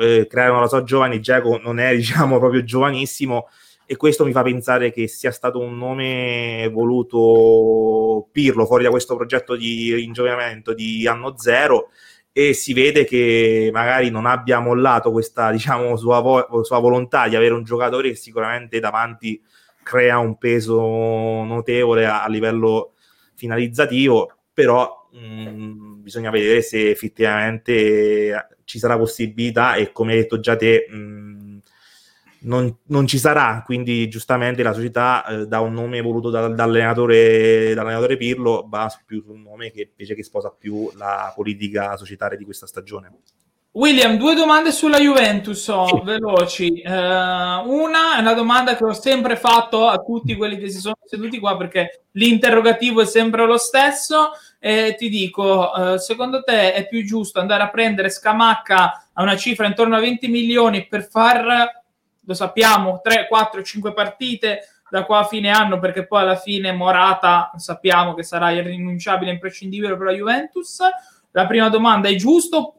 [0.00, 3.46] eh, creare una rosa giovane, Geco non è, diciamo, proprio giovanissimo
[3.90, 9.16] e questo mi fa pensare che sia stato un nome voluto Pirlo fuori da questo
[9.16, 11.88] progetto di ringiovanimento di anno zero
[12.30, 17.34] e si vede che magari non abbia mollato questa diciamo sua, vo- sua volontà di
[17.34, 19.42] avere un giocatore che sicuramente davanti
[19.82, 22.92] crea un peso notevole a, a livello
[23.34, 30.54] finalizzativo però mh, bisogna vedere se effettivamente ci sarà possibilità e come hai detto già
[30.54, 31.39] te mh,
[32.42, 37.74] non, non, ci sarà, quindi giustamente la società eh, dà un nome voluto da, dall'allenatore,
[37.74, 42.38] dall'allenatore Pirlo, va più su un nome che invece che sposa più la politica societaria
[42.38, 43.12] di questa stagione.
[43.72, 46.00] William, due domande sulla Juventus, oh, sì.
[46.02, 46.82] veloci.
[46.84, 50.96] Uh, una è una domanda che ho sempre fatto a tutti quelli che si sono
[51.04, 56.88] seduti qua perché l'interrogativo è sempre lo stesso e ti dico, uh, secondo te è
[56.88, 61.79] più giusto andare a prendere Scamacca a una cifra intorno a 20 milioni per far
[62.30, 66.70] lo sappiamo, 3, 4, 5 partite da qua a fine anno, perché poi alla fine
[66.72, 70.78] Morata sappiamo che sarà irrinunciabile, imprescindibile per la Juventus.
[71.32, 72.76] La prima domanda è giusto,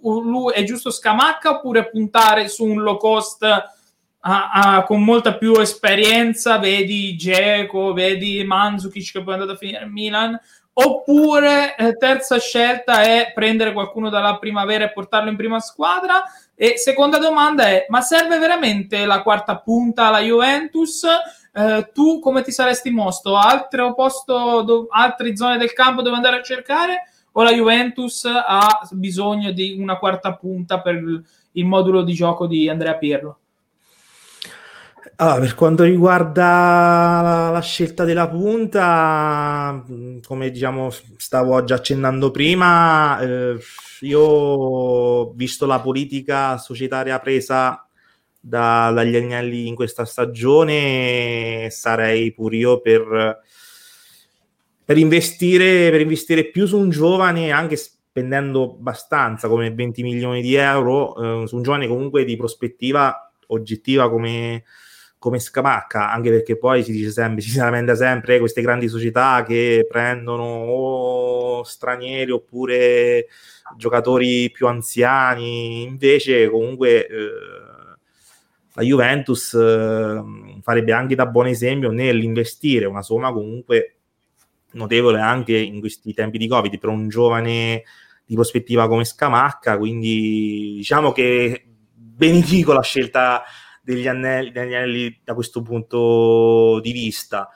[0.53, 3.69] è giusto Scamacca oppure puntare su un low cost a,
[4.19, 9.83] a, con molta più esperienza, vedi Geco, vedi Manzukic che poi è andato a finire
[9.83, 10.39] in Milan,
[10.73, 16.23] oppure eh, terza scelta è prendere qualcuno dalla primavera e portarlo in prima squadra
[16.63, 21.03] e seconda domanda è ma serve veramente la quarta punta alla Juventus?
[21.51, 23.35] Eh, tu come ti saresti mosso?
[23.35, 27.09] Altro posto do, altre zone del campo dove andare a cercare?
[27.31, 31.01] O la Juventus ha bisogno di una quarta punta per
[31.53, 33.39] il modulo di gioco di Andrea Pirlo?
[35.15, 39.83] Allora, per quanto riguarda la, scelta della punta,
[40.27, 43.57] come diciamo stavo già accennando prima, eh,
[44.01, 47.85] io visto la politica societaria presa
[48.39, 53.41] da, dagli Agnelli in questa stagione, sarei pure io per,
[54.83, 60.55] per, investire, per investire più su un giovane, anche spendendo abbastanza come 20 milioni di
[60.55, 64.63] euro, eh, su un giovane comunque di prospettiva oggettiva come
[65.21, 69.85] come Scamacca, anche perché poi si dice sempre, si lamenta sempre queste grandi società che
[69.87, 73.27] prendono o stranieri oppure
[73.77, 77.29] giocatori più anziani, invece comunque eh,
[78.73, 80.23] la Juventus eh,
[80.63, 83.97] farebbe anche da buon esempio nell'investire una somma comunque
[84.71, 87.83] notevole anche in questi tempi di Covid per un giovane
[88.25, 93.43] di prospettiva come Scamacca, quindi diciamo che benedico la scelta
[93.81, 97.49] degli anelli, degli anelli da questo punto di vista.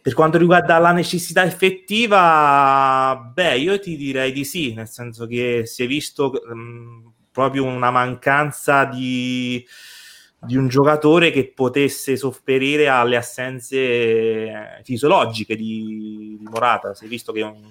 [0.00, 5.66] Per quanto riguarda la necessità effettiva, beh, io ti direi di sì, nel senso che
[5.66, 9.62] si è visto um, proprio una mancanza di,
[10.40, 16.94] di, un giocatore che potesse sopperire alle assenze fisiologiche di, di Morata.
[16.94, 17.70] Si è visto che un,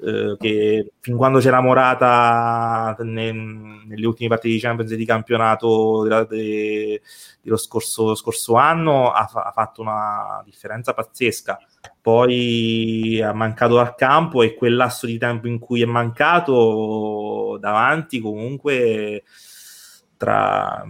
[0.00, 6.24] eh, che fin quando c'era Morata ne, nelle ultime partite di Champions di campionato della,
[6.24, 7.00] de,
[7.40, 11.58] dello scorso, scorso, anno ha, ha, fatto una differenza pazzesca.
[12.00, 18.20] Poi ha mancato dal campo e quel lasso di tempo in cui è mancato davanti
[18.20, 19.22] comunque
[20.16, 20.84] tra,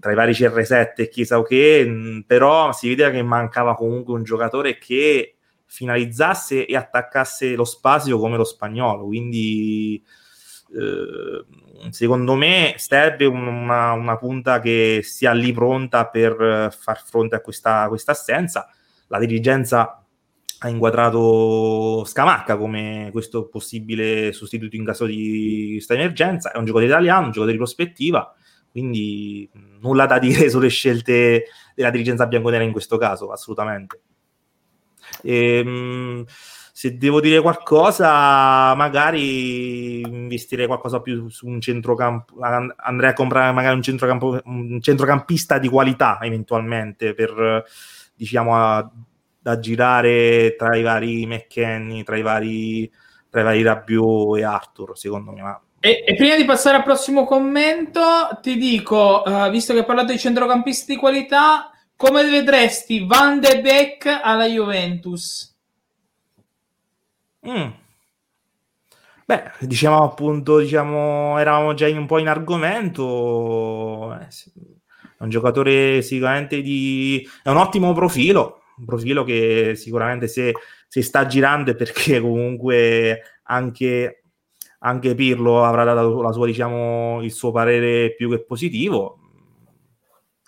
[0.00, 4.78] tra, i vari CR7 e chissà che, però si vede che mancava comunque un giocatore
[4.78, 5.36] che
[5.70, 9.06] finalizzasse e attaccasse lo spazio come lo spagnolo.
[9.06, 10.02] Quindi,
[10.76, 17.40] eh, secondo me, serve una, una, punta che sia lì pronta per far fronte a
[17.40, 18.68] questa, questa assenza.
[19.06, 20.04] La dirigenza
[20.62, 26.50] ha inquadrato Scamacca come questo possibile sostituto in caso di questa emergenza.
[26.50, 28.34] È un giocatore italiano, un giocatore di prospettiva.
[28.72, 29.48] Quindi
[29.80, 31.44] nulla da dire sulle scelte
[31.76, 34.00] della dirigenza bianconera in questo caso, assolutamente.
[35.22, 36.24] Ehm,
[36.72, 42.34] se devo dire qualcosa, magari investirei qualcosa più su un centrocampo.
[42.76, 47.64] Andrei a comprare magari un, centrocampo, un centrocampista di qualità eventualmente per
[48.14, 48.90] diciamo a,
[49.40, 52.90] da girare tra i vari McKenny, tra i vari,
[53.28, 55.60] tra i vari Rabiot e Arthur, secondo me.
[55.80, 58.00] E, e, prima di passare al prossimo commento,
[58.42, 63.60] ti dico, uh, visto che hai parlato di centrocampisti di qualità, come vedresti Van de
[63.60, 65.54] Beek alla Juventus?
[67.46, 67.68] Mm.
[69.26, 74.14] Beh, diciamo appunto, diciamo, eravamo già in, un po' in argomento.
[74.14, 74.28] Eh,
[75.18, 77.28] è un giocatore sicuramente di...
[77.42, 80.54] è un ottimo profilo, un profilo che sicuramente se,
[80.88, 84.22] se sta girando è perché comunque anche,
[84.78, 89.19] anche Pirlo avrà dato sua, diciamo, il suo parere più che positivo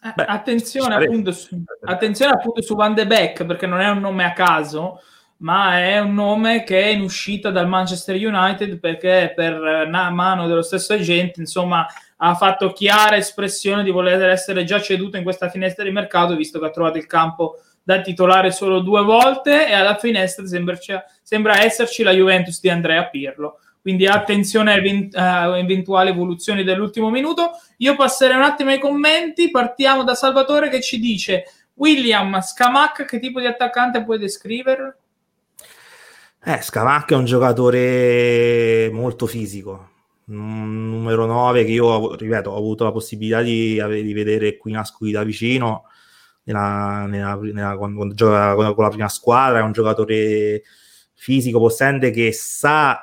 [0.03, 4.25] Beh, attenzione, appunto su, attenzione appunto su Van de Beek perché non è un nome
[4.25, 5.01] a caso
[5.43, 10.63] ma è un nome che è in uscita dal Manchester United perché per mano dello
[10.63, 11.87] stesso agente insomma
[12.17, 16.59] ha fatto chiara espressione di voler essere già ceduto in questa finestra di mercato visto
[16.59, 20.77] che ha trovato il campo da titolare solo due volte e alla finestra sembra,
[21.23, 27.51] sembra esserci la Juventus di Andrea Pirlo quindi attenzione a eventuali evoluzioni dell'ultimo minuto.
[27.79, 33.19] Io passerei un attimo ai commenti, partiamo da Salvatore che ci dice William Scamac, che
[33.19, 34.99] tipo di attaccante puoi descrivere?
[36.45, 39.91] Eh, Scamac è un giocatore molto fisico,
[40.27, 45.11] numero 9 che io, ripeto, ho avuto la possibilità di, di vedere qui in Ascoli
[45.11, 45.87] da vicino
[46.45, 50.63] nella, nella, nella, quando, gioca con la prima squadra, è un giocatore
[51.15, 53.01] fisico, possente che sa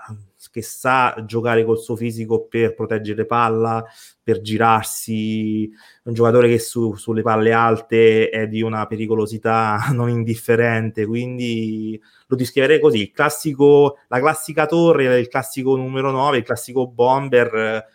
[0.52, 3.84] che sa giocare col suo fisico per proteggere palla,
[4.24, 5.70] per girarsi,
[6.04, 12.36] un giocatore che su, sulle palle alte è di una pericolosità non indifferente, quindi lo
[12.36, 17.86] descriverei così, classico, la classica torre, il classico numero 9, il classico bomber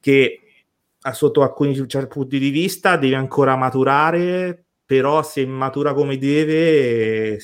[0.00, 0.40] che
[1.12, 7.38] sotto alcuni certi punti di vista deve ancora maturare, però se matura come deve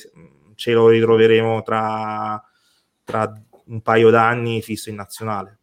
[0.55, 2.43] ce lo ritroveremo tra,
[3.03, 3.33] tra
[3.71, 5.57] un paio d'anni fisso in nazionale.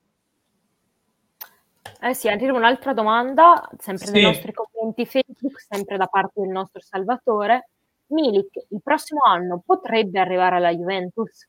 [2.00, 4.12] Eh sì, arriva un'altra domanda, sempre sì.
[4.12, 7.70] nei nostri commenti Facebook, sempre da parte del nostro Salvatore.
[8.08, 11.46] Milik, il prossimo anno potrebbe arrivare alla Juventus?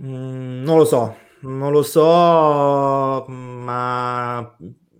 [0.00, 4.56] Mm, non lo so, non lo so, ma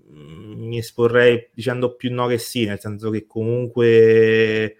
[0.08, 4.76] mi esporrei dicendo più no che sì, nel senso che comunque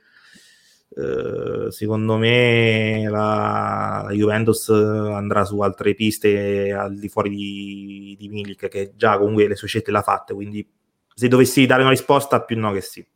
[0.99, 8.69] eh, secondo me la, Juventus andrà su altre piste al di fuori di, di Milik
[8.69, 10.67] che già comunque le sue scelte l'ha fatte quindi
[11.15, 13.07] se dovessi dare una risposta più no che sì.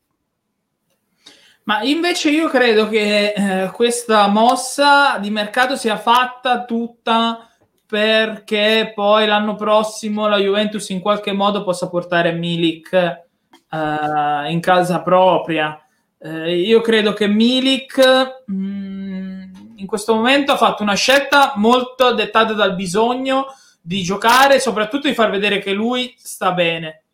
[1.63, 7.49] Ma invece io credo che eh, questa mossa di mercato sia fatta tutta
[7.87, 15.03] perché poi l'anno prossimo la Juventus in qualche modo possa portare Milik eh, in casa
[15.03, 15.83] propria
[16.23, 19.43] eh, io credo che Milik mh, mm,
[19.77, 23.47] in questo momento ha fatto una scelta molto dettata dal bisogno
[23.81, 27.05] di giocare soprattutto di far vedere che lui sta bene.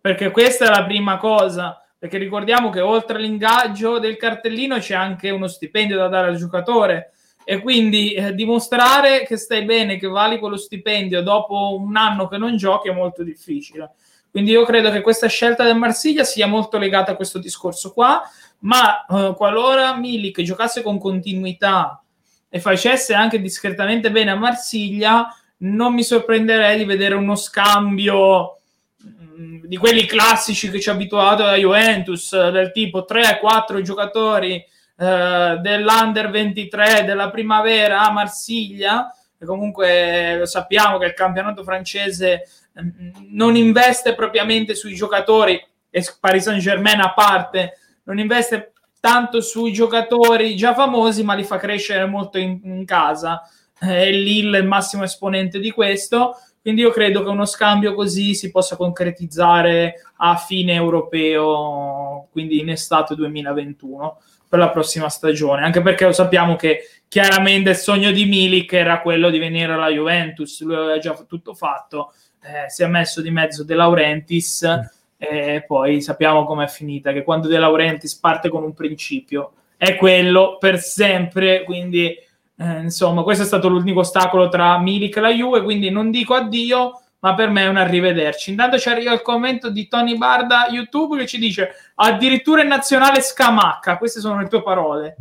[0.00, 1.80] Perché questa è la prima cosa.
[1.96, 7.12] Perché ricordiamo che oltre all'ingaggio del cartellino c'è anche uno stipendio da dare al giocatore.
[7.44, 12.38] E quindi eh, dimostrare che stai bene, che vali quello stipendio dopo un anno che
[12.38, 13.92] non giochi è molto difficile.
[14.30, 18.22] Quindi io credo che questa scelta del Marsiglia sia molto legata a questo discorso qua,
[18.60, 22.02] ma eh, qualora Milik giocasse con continuità
[22.48, 28.58] e facesse anche discretamente bene a Marsiglia, non mi sorprenderei di vedere uno scambio
[28.96, 34.54] mh, mm, di quelli classici che ci ha abituato la Juventus, del tipo 3-4 giocatori
[34.54, 42.48] eh, dell'Under 23 della primavera a Marsiglia, e comunque lo sappiamo che il campionato francese
[42.80, 47.78] mm, non investe propriamente sui giocatori, e Paris Saint Germain a parte,
[48.10, 53.42] non investe tanto sui giocatori già famosi, ma li fa crescere molto in, in casa.
[53.80, 56.36] E Lille è il massimo esponente di questo.
[56.60, 62.68] Quindi io credo che uno scambio così si possa concretizzare a fine europeo, quindi in
[62.68, 68.26] estate 2021 per la prossima stagione, anche perché lo sappiamo che chiaramente il sogno di
[68.26, 72.86] Milik era quello di venire alla Juventus, lui aveva già tutto fatto, eh, si è
[72.88, 74.99] messo di mezzo De Laurentiis.
[75.22, 80.56] E poi sappiamo com'è finita, che quando De Laurentiis parte con un principio è quello
[80.58, 85.62] per sempre, quindi eh, insomma questo è stato l'unico ostacolo tra Milik e la Juve,
[85.62, 88.50] quindi non dico addio, ma per me è un arrivederci.
[88.50, 93.20] Intanto ci arriva il commento di Tony Barda YouTube che ci dice addirittura in nazionale
[93.20, 95.16] scamacca, queste sono le tue parole.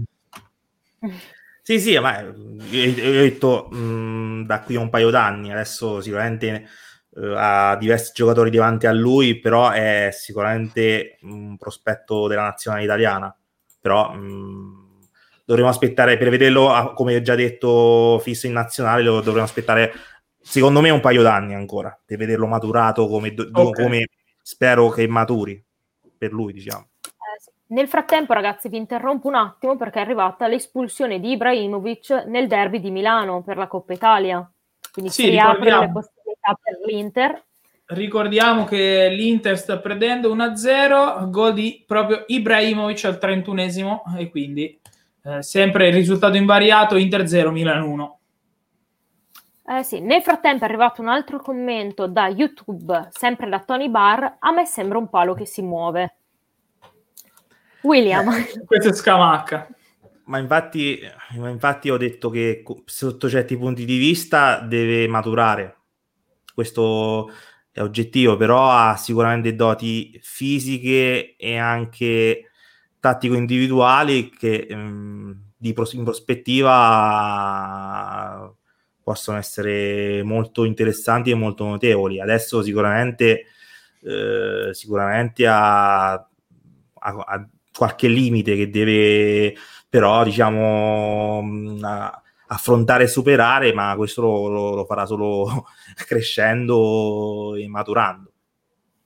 [1.62, 2.34] Sì, sì, ma io,
[2.72, 6.70] io ho detto mh, mm, da qui a un paio d'anni, adesso sicuramente
[7.22, 13.36] eh, ha diversi giocatori davanti a lui, però è sicuramente un prospetto della nazionale italiana,
[13.80, 14.90] però mh, mm,
[15.46, 19.92] dovremo aspettare per vederlo, come già detto, fisso in nazionale, lo dovremo aspettare
[20.42, 23.84] secondo me un paio d'anni ancora per vederlo maturato come, okay.
[23.84, 24.08] come
[24.42, 25.64] spero che maturi
[26.18, 26.88] per lui, diciamo.
[27.02, 32.48] Eh, nel frattempo, ragazzi, vi interrompo un attimo perché è arrivata l'espulsione di Ibrahimovic nel
[32.48, 34.50] derby di Milano per la Coppa Italia.
[34.92, 36.19] Quindi sì, si riaprono le possibilità
[36.62, 37.44] per l'Inter.
[37.86, 44.80] Ricordiamo che l'Inter sta perdendo 1-0, gol di proprio Ibrahimovic al 31esimo e quindi
[45.24, 48.20] eh, sempre il risultato invariato, Inter 0, Milan 1.
[49.72, 54.38] Eh sì, nel frattempo è arrivato un altro commento da YouTube, sempre da Tony Barr.
[54.40, 56.16] A me sembra un palo che si muove.
[57.82, 58.28] William.
[58.30, 59.68] Eh, questo è scamacca.
[60.26, 61.00] Ma infatti,
[61.38, 65.79] ma infatti ho detto che sotto certi punti di vista deve maturare.
[66.54, 67.32] Questo
[67.72, 72.50] è oggettivo, però ha sicuramente doti fisiche e anche
[73.00, 76.94] tattico-individuali che ehm, di pros- in prospettiva
[79.02, 82.20] possono essere molto interessanti e molto notevoli.
[82.22, 83.46] Adesso sicuramente,
[84.02, 86.28] eh, sicuramente ha, ha,
[87.00, 89.56] ha, qualche limite che deve
[89.90, 91.42] però diciamo
[92.52, 95.66] affrontare e superare, ma questo lo, lo, lo farà solo
[96.08, 98.32] crescendo e maturando.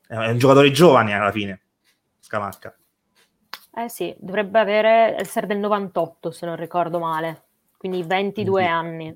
[0.07, 1.61] È un giocatore giovane alla fine,
[2.19, 2.75] Scamacca.
[3.75, 7.45] Eh sì, dovrebbe avere, essere del 98 se non ricordo male,
[7.77, 8.67] quindi 22 sì.
[8.67, 9.15] anni.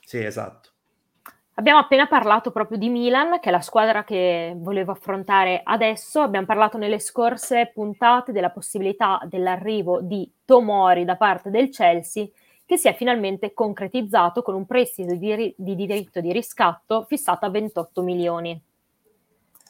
[0.00, 0.70] Sì, esatto.
[1.56, 6.20] Abbiamo appena parlato proprio di Milan, che è la squadra che volevo affrontare adesso.
[6.20, 12.26] Abbiamo parlato nelle scorse puntate della possibilità dell'arrivo di Tomori da parte del Chelsea,
[12.66, 17.50] che si è finalmente concretizzato con un prestito di, di diritto di riscatto fissato a
[17.50, 18.62] 28 milioni.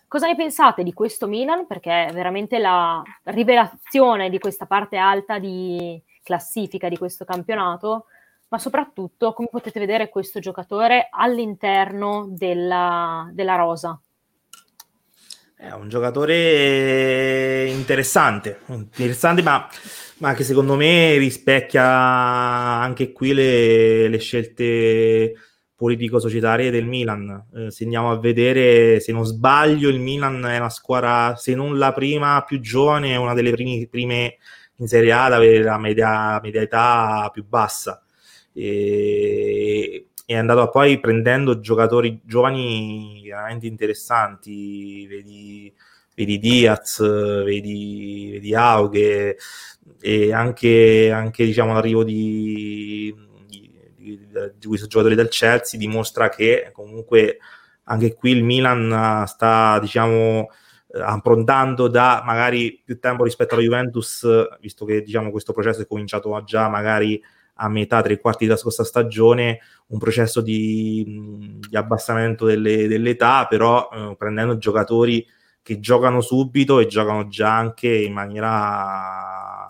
[0.07, 1.67] Cosa ne pensate di questo Milan?
[1.67, 8.07] Perché è veramente la rivelazione di questa parte alta di classifica di questo campionato
[8.55, 14.01] ma soprattutto come potete vedere questo giocatore all'interno della, della rosa.
[15.67, 19.67] È un giocatore interessante, interessante ma,
[20.19, 25.33] ma che secondo me rispecchia anche qui le, le scelte
[25.75, 27.47] politico-societarie del Milan.
[27.55, 31.79] Eh, se andiamo a vedere, se non sbaglio, il Milan è una squadra, se non
[31.79, 34.37] la prima più giovane, una delle prime, prime
[34.77, 38.05] in Serie A ad avere la media, media età più bassa
[38.53, 45.73] e è andato poi prendendo giocatori giovani veramente interessanti, vedi,
[46.15, 47.01] vedi Diaz,
[47.45, 49.37] vedi, vedi Aughe
[50.01, 53.15] e anche, anche diciamo, l'arrivo di,
[53.47, 57.39] di, di, di questo giocatore del Chelsea dimostra che comunque
[57.85, 60.49] anche qui il Milan sta diciamo
[61.03, 64.27] approntando da magari più tempo rispetto alla Juventus,
[64.61, 67.21] visto che diciamo, questo processo è cominciato già magari
[67.55, 73.89] a metà, tre quarti della scorsa stagione, un processo di, di abbassamento delle, dell'età, però
[73.93, 75.27] eh, prendendo giocatori
[75.63, 79.67] che giocano subito e giocano già anche in maniera,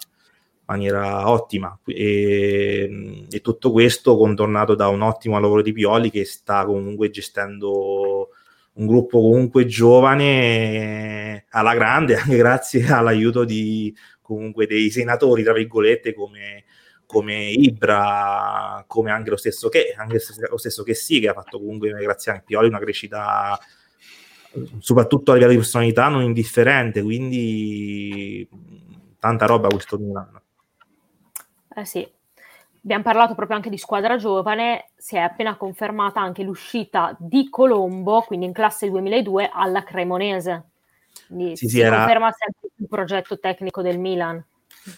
[0.66, 1.78] maniera ottima.
[1.86, 8.30] E, e, tutto questo contornato da un ottimo lavoro di Pioli che sta comunque gestendo
[8.74, 16.14] un gruppo comunque giovane alla grande, anche grazie all'aiuto di comunque dei senatori, tra virgolette,
[16.14, 16.64] come
[17.14, 20.18] come Ibra, come anche lo stesso che, anche
[20.50, 23.58] lo stesso che sì, che ha fatto comunque grazie a Pioli una crescita
[24.78, 28.48] soprattutto a livello di personalità non indifferente, quindi
[29.18, 30.40] tanta roba questo Milan.
[31.76, 32.08] Eh sì,
[32.82, 38.22] abbiamo parlato proprio anche di squadra giovane, si è appena confermata anche l'uscita di Colombo,
[38.22, 40.64] quindi in classe 2002, alla Cremonese.
[41.26, 41.98] Quindi sì, si sì, era...
[41.98, 44.44] conferma sempre il progetto tecnico del Milan.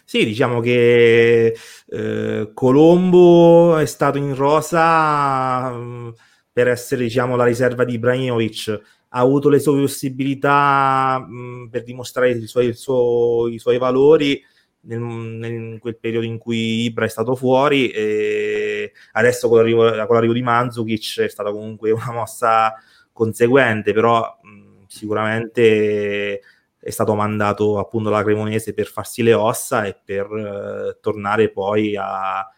[0.05, 1.57] Sì, diciamo che
[1.89, 6.09] eh, Colombo è stato in rosa mm,
[6.53, 8.81] per essere diciamo, la riserva di Ibrahimovic,
[9.11, 14.43] ha avuto le sue possibilità mh, mm, per dimostrare i suoi, suo, i suoi valori
[14.87, 19.83] nel, nel, in quel periodo in cui Ibra è stato fuori e adesso con l'arrivo,
[20.07, 22.75] con l'arrivo di Mandzukic è stata comunque una mossa
[23.13, 26.41] conseguente, però mh, sicuramente
[26.87, 31.97] è stato mandato appunto alla Cremonese per farsi le ossa e per eh, tornare poi
[31.97, 32.49] a,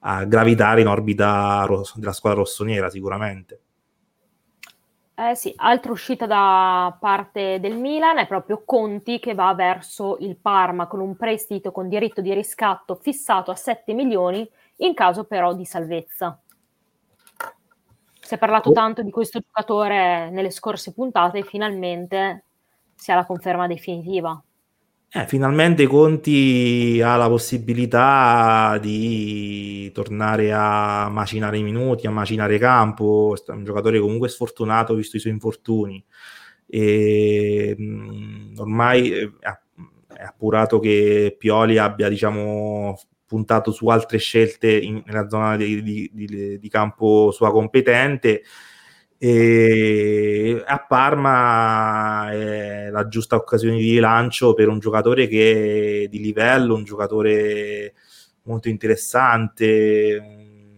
[0.00, 3.62] a gravitare in orbita ros- della squadra rossonera sicuramente.
[5.14, 10.36] Eh sì, altra uscita da parte del Milan è proprio Conti che va verso il
[10.36, 15.54] Parma con un prestito con diritto di riscatto fissato a 7 milioni in caso però
[15.54, 16.38] di salvezza.
[18.20, 18.72] Si è parlato oh.
[18.72, 22.47] tanto di questo giocatore nelle scorse puntate e finalmente
[22.98, 24.42] si ha la conferma definitiva.
[25.10, 33.34] Eh, finalmente Conti ha la possibilità di tornare a macinare i minuti, a macinare campo.
[33.34, 36.04] È un giocatore comunque sfortunato visto i suoi infortuni.
[36.66, 45.02] E, mm, ormai è, è appurato che Pioli abbia diciamo, puntato su altre scelte in,
[45.06, 48.42] nella zona di, di, di, di campo sua competente
[49.20, 56.20] e a Parma è la giusta occasione di rilancio per un giocatore che è di
[56.20, 57.94] livello, un giocatore
[58.44, 60.16] molto interessante,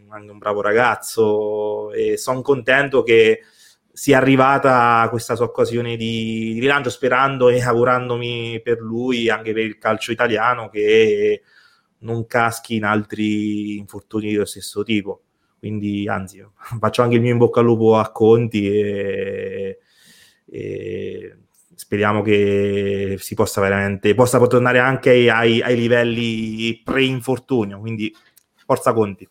[0.08, 1.92] anche un bravo ragazzo.
[1.92, 3.42] E sono contento che
[3.92, 9.64] sia arrivata questa sua occasione di, di rilancio sperando e augurandomi per lui anche per
[9.64, 11.42] il calcio italiano che
[11.98, 15.24] non caschi in altri infortuni dello stesso tipo
[15.60, 16.44] quindi anzi
[16.80, 19.78] faccio anche il mio in bocca al lupo a Conti e,
[20.50, 21.36] e
[21.76, 28.12] speriamo che si possa veramente possa tornare anche ai, ai, livelli pre-infortunio quindi
[28.66, 29.28] forza Conti.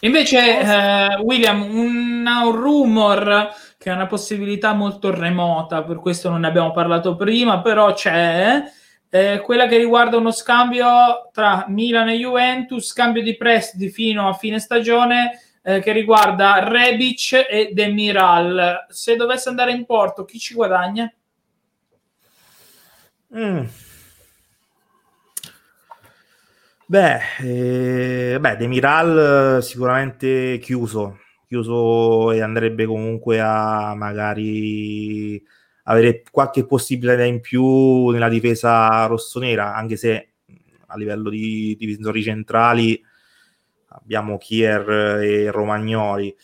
[0.00, 6.40] Invece eh, William un, un rumor che è una possibilità molto remota per questo non
[6.40, 8.62] ne abbiamo parlato prima però c'è
[9.10, 14.34] eh, quella che riguarda uno scambio tra Milan e Juventus, scambio di prestiti fino a
[14.34, 18.86] fine stagione eh, che riguarda Rebic e Demiral.
[18.88, 21.12] Se dovesse andare in porto, chi ci guadagna?
[23.34, 23.64] Mm.
[26.88, 35.42] Beh, eh, beh, Demiral sicuramente chiuso, chiuso e andrebbe comunque a magari
[35.88, 40.30] avere qualche possibilità in più nella difesa rossonera, anche se
[40.86, 43.00] a livello di divisori centrali
[43.88, 46.34] abbiamo Kier e Romagnoli.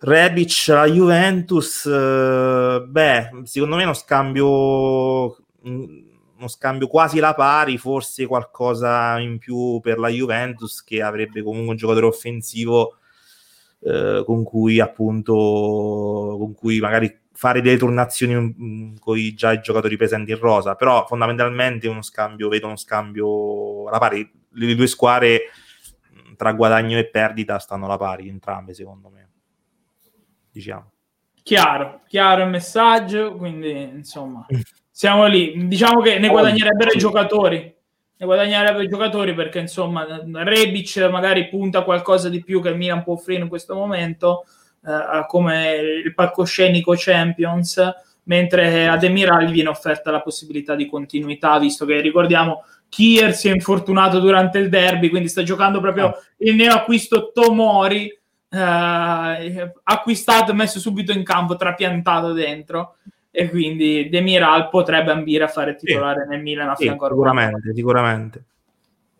[0.00, 8.26] Rebic la Juventus, eh, beh, secondo me uno scambio, uno scambio quasi la pari, forse
[8.26, 12.98] qualcosa in più per la Juventus che avrebbe comunque un giocatore offensivo
[13.80, 15.32] eh, con cui appunto
[16.38, 20.74] con cui magari fare delle turnazioni um, con i, già i giocatori presenti in rosa,
[20.74, 25.42] però fondamentalmente uno scambio, vedo uno scambio alla pari, le due squadre
[26.36, 29.28] tra guadagno e perdita stanno alla pari entrambe, secondo me.
[30.50, 30.90] Diciamo.
[31.44, 34.44] Chiaro, chiaro il messaggio, quindi insomma,
[34.90, 35.68] siamo lì.
[35.68, 37.58] Diciamo che ne guadagnerebbero i giocatori.
[38.16, 43.04] Ne guadagnerebbero i giocatori perché insomma Rebic magari punta qualcosa di più che il Milan
[43.04, 44.44] può offrire in questo momento
[44.84, 45.74] eh, come
[46.04, 47.80] il palcoscenico Champions,
[48.24, 53.52] mentre ad Emiral viene offerta la possibilità di continuità, visto che ricordiamo Kier si è
[53.52, 56.18] infortunato durante il derby, quindi sta giocando proprio ah.
[56.38, 58.06] il neoacquisto Tomori,
[58.50, 62.96] eh, acquistato e messo subito in campo, trapiantato dentro.
[63.30, 66.28] E quindi Demiral potrebbe ambire a fare titolare sì.
[66.30, 68.44] nel Milan a sì, fianco Sicuramente, sicuramente.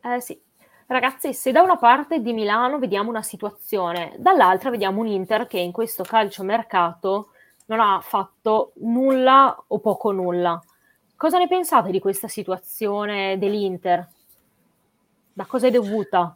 [0.03, 0.39] Eh sì,
[0.91, 5.59] Ragazzi, se da una parte di Milano vediamo una situazione, dall'altra vediamo un Inter che
[5.59, 7.33] in questo calciomercato
[7.67, 10.59] non ha fatto nulla o poco nulla.
[11.15, 14.09] Cosa ne pensate di questa situazione dell'Inter?
[15.31, 16.35] Da cosa è dovuta?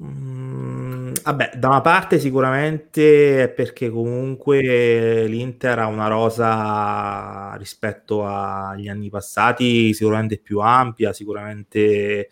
[0.00, 8.86] Mm, vabbè, da una parte sicuramente è perché comunque l'Inter ha una rosa rispetto agli
[8.86, 12.28] anni passati sicuramente più ampia, sicuramente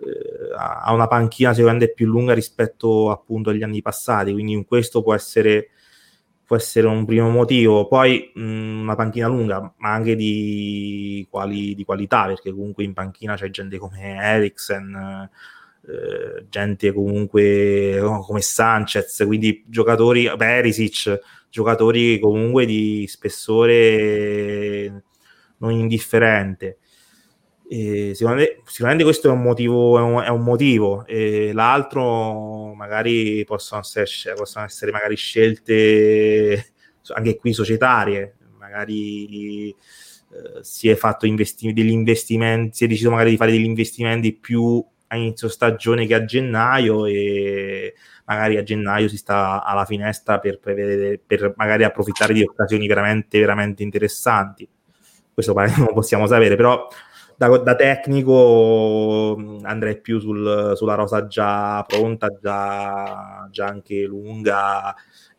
[0.00, 5.02] eh, ha una panchina sicuramente più lunga rispetto appunto agli anni passati, quindi in questo
[5.02, 5.70] può essere,
[6.44, 7.86] può essere un primo motivo.
[7.88, 12.94] Poi mh, mm, una panchina lunga, ma anche di, quali, di, qualità, perché comunque in
[12.94, 15.28] panchina c'è gente come Eriksen,
[15.86, 21.20] eh, gente comunque come Sanchez, quindi giocatori, Perisic,
[21.50, 25.02] giocatori comunque di spessore
[25.58, 26.78] non indifferente.
[27.70, 31.04] E sicuramente, sicuramente, questo è un motivo, è un, è un motivo.
[31.06, 36.72] E l'altro magari possono essere, possono essere magari scelte
[37.14, 39.74] anche qui societarie, magari eh,
[40.62, 44.84] si è fatto investi- degli investimenti, si è deciso magari di fare degli investimenti più
[45.10, 47.94] a inizio stagione che a gennaio e
[48.26, 53.38] magari a gennaio si sta alla finestra per, prevedere, per magari approfittare di occasioni veramente,
[53.38, 54.68] veramente interessanti.
[55.32, 56.88] Questo non possiamo sapere, però
[57.38, 64.92] da, da tecnico andrei più sul, sulla rosa già pronta, già, già anche lunga.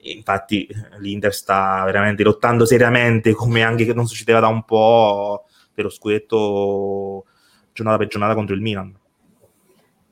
[0.03, 0.65] Infatti
[0.99, 5.43] l'Inter sta veramente lottando seriamente, come anche non succedeva da un po'
[5.73, 7.25] per lo scudetto
[7.73, 8.97] giornata per giornata contro il Milan.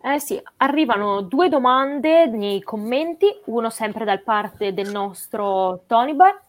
[0.02, 6.47] Eh sì, arrivano due domande nei commenti, uno sempre da parte del nostro Tony Bar.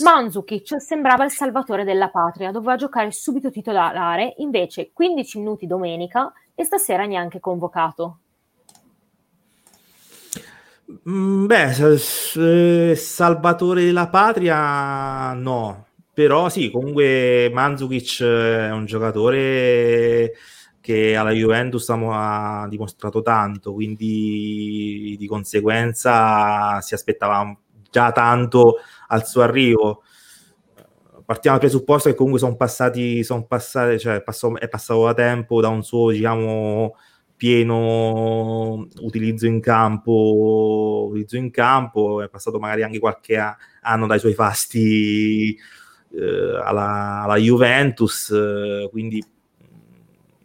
[0.00, 6.64] Mandzukic sembrava il salvatore della patria, doveva giocare subito titolare, invece 15 minuti domenica e
[6.64, 8.18] stasera neanche convocato.
[11.08, 11.98] Mm, beh,
[12.96, 20.32] salvatore della patria no, però sì, comunque Mandzukic è un giocatore
[20.80, 27.54] che alla Juventus ha dimostrato tanto, quindi di conseguenza si aspettava
[27.90, 28.76] già tanto
[29.08, 30.02] al suo arrivo.
[31.24, 35.60] Partiamo dal presupposto che comunque sono passati, sono passati, cioè passo, è passato da tempo
[35.60, 36.94] da un suo, diciamo,
[37.36, 43.38] pieno utilizzo in campo, utilizzo in campo, è passato magari anche qualche
[43.82, 45.56] anno dai suoi fasti
[46.14, 48.34] eh, alla, alla, Juventus,
[48.90, 49.22] quindi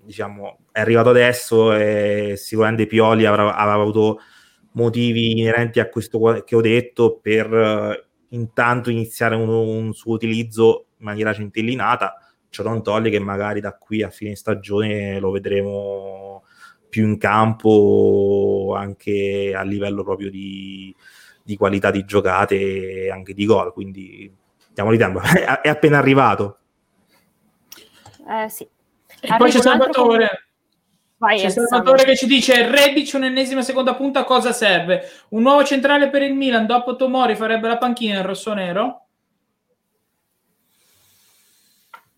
[0.04, 4.20] diciamo, è arrivato adesso e sicuramente Pioli avrà, avrà avuto
[4.74, 11.06] motivi inerenti a questo che ho detto per intanto iniziare un, un, suo utilizzo in
[11.06, 12.18] maniera centellinata.
[12.50, 16.44] Ciò non toglie che magari da qui a fine stagione lo vedremo
[16.90, 20.96] più in campo anche a livello proprio di,
[21.44, 23.74] di qualità di giocate e anche di gol.
[23.74, 24.32] Quindi
[24.72, 25.20] diamogli tempo,
[25.62, 26.60] è appena arrivato.
[28.30, 28.68] Eh sì,
[29.22, 30.53] e poi c'è Salvatore.
[31.24, 35.10] Vai, c'è Salvatore che ci dice Rebic un'ennesima seconda punta cosa serve?
[35.30, 39.06] Un nuovo centrale per il Milan dopo Tomori farebbe la panchina in rosso-nero?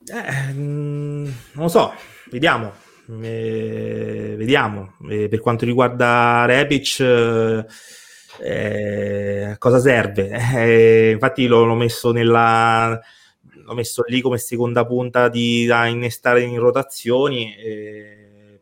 [0.07, 1.93] Eh, non lo so,
[2.31, 2.73] vediamo.
[3.21, 4.95] Eh, vediamo.
[5.07, 6.99] Eh, per quanto riguarda Rebic,
[8.39, 10.29] eh, cosa serve?
[10.65, 12.99] Eh, infatti l'ho, l'ho messo nella
[13.65, 18.14] l'ho messo lì come seconda punta di, da innestare in rotazioni, eh,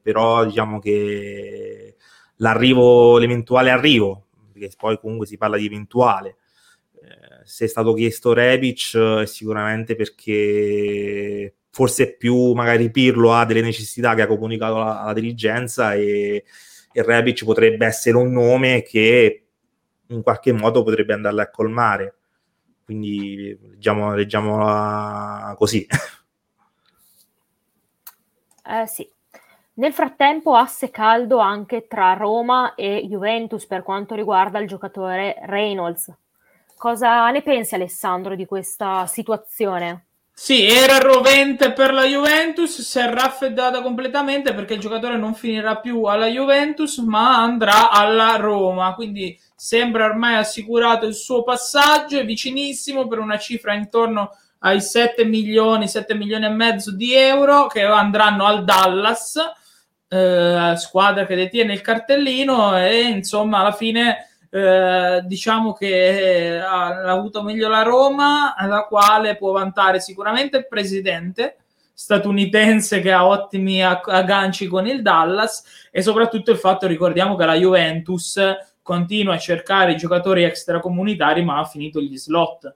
[0.04, 1.96] però diciamo che
[2.38, 6.38] l'arrivo, l'eventuale arrivo, perché poi comunque si parla di eventuale,
[7.02, 13.62] eh, se è stato chiesto Rebic è sicuramente perché forse più magari Pirlo ha delle
[13.62, 16.44] necessità che ha comunicato alla, alla dirigenza e,
[16.92, 19.46] e Rebic potrebbe essere un nome che
[20.08, 22.18] in qualche modo potrebbe andarle a colmare
[22.86, 25.88] quindi leggiamo, leggiamola così.
[28.66, 29.10] Eh sì.
[29.76, 36.14] Nel frattempo asse caldo anche tra Roma e Juventus per quanto riguarda il giocatore Reynolds.
[36.78, 40.06] Cosa ne pensi Alessandro di questa situazione?
[40.32, 45.78] Sì, era rovente per la Juventus, si è raffreddata completamente perché il giocatore non finirà
[45.78, 52.26] più alla Juventus ma andrà alla Roma, quindi sembra ormai assicurato il suo passaggio, è
[52.26, 57.82] vicinissimo per una cifra intorno ai 7 milioni, 7 milioni e mezzo di euro che
[57.82, 59.40] andranno al Dallas,
[60.14, 67.42] eh, squadra che detiene il cartellino e insomma alla fine eh, diciamo che ha, avuto
[67.42, 71.58] meglio la Roma, la quale può vantare sicuramente il presidente
[71.96, 77.56] statunitense che ha ottimi agganci con il Dallas e soprattutto il fatto, ricordiamo che la
[77.56, 78.40] Juventus
[78.84, 82.76] continua a cercare i giocatori extracomunitari ma ha finito gli slot.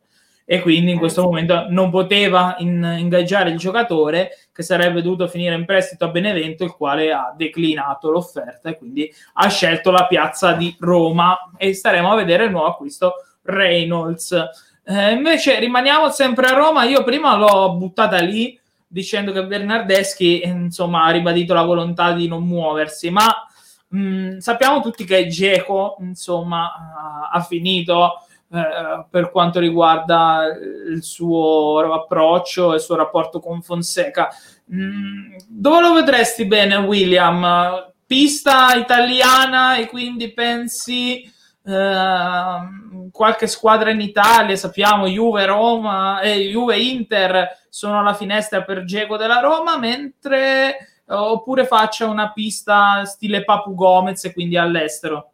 [0.50, 5.28] E quindi in eh, questo momento non poteva in, ingaggiare il giocatore che sarebbe dovuto
[5.28, 10.08] finire in prestito a Benevento il quale ha declinato l'offerta e quindi ha scelto la
[10.08, 11.52] piazza di Roma.
[11.56, 14.36] E staremo a vedere il nuovo acquisto Reynolds.
[14.84, 16.86] Eh, invece rimaniamo sempre a Roma.
[16.86, 22.44] Io prima l'ho buttata lì dicendo che Bernardeschi insomma ha ribadito la volontà di non
[22.48, 23.48] muoversi ma
[23.96, 30.46] Mm, sappiamo tutti che Geco, insomma, ha, finito eh, per quanto riguarda
[30.90, 34.30] il suo approccio e il suo rapporto con Fonseca.
[34.74, 37.96] Mm, dove lo vedresti bene, William?
[38.08, 41.36] pista italiana e quindi pensi
[41.68, 48.64] Uh, qualche squadra in Italia, sappiamo Juve, Roma e eh, Juve Inter sono alla finestra
[48.64, 55.34] per Geco della Roma, mentre oppure faccia una pista stile Papu Gomez e quindi all'estero.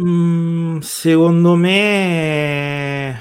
[0.00, 3.20] Mm, secondo me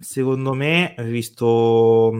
[0.00, 2.10] secondo me, visto,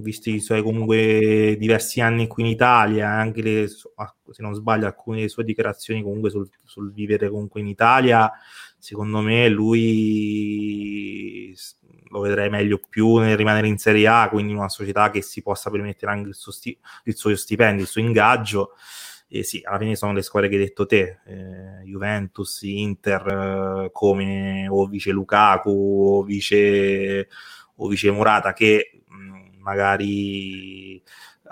[0.00, 5.16] visti i suoi comunque diversi anni qui in Italia, anche le, se non sbaglio, alcune
[5.18, 8.30] delle sue dichiarazioni comunque sul, sul vivere comunque in Italia,
[8.78, 11.52] secondo me lui
[12.10, 15.42] lo vedrei meglio più nel rimanere in Serie A, quindi in una società che si
[15.42, 18.72] possa permettere anche il suo, sti- il suo stipendio, il suo ingaggio
[19.32, 23.90] e sì, alla fine sono le squadre che hai detto te, eh, Juventus, Inter, eh,
[23.92, 27.28] come o vice Lukaku o vice,
[27.76, 31.00] o vice Murata, che mh, mm, magari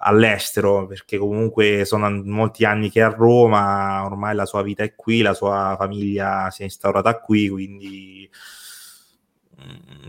[0.01, 4.95] all'estero, perché comunque sono molti anni che è a Roma, ormai la sua vita è
[4.97, 8.29] qui, la sua famiglia si è instaurata qui, quindi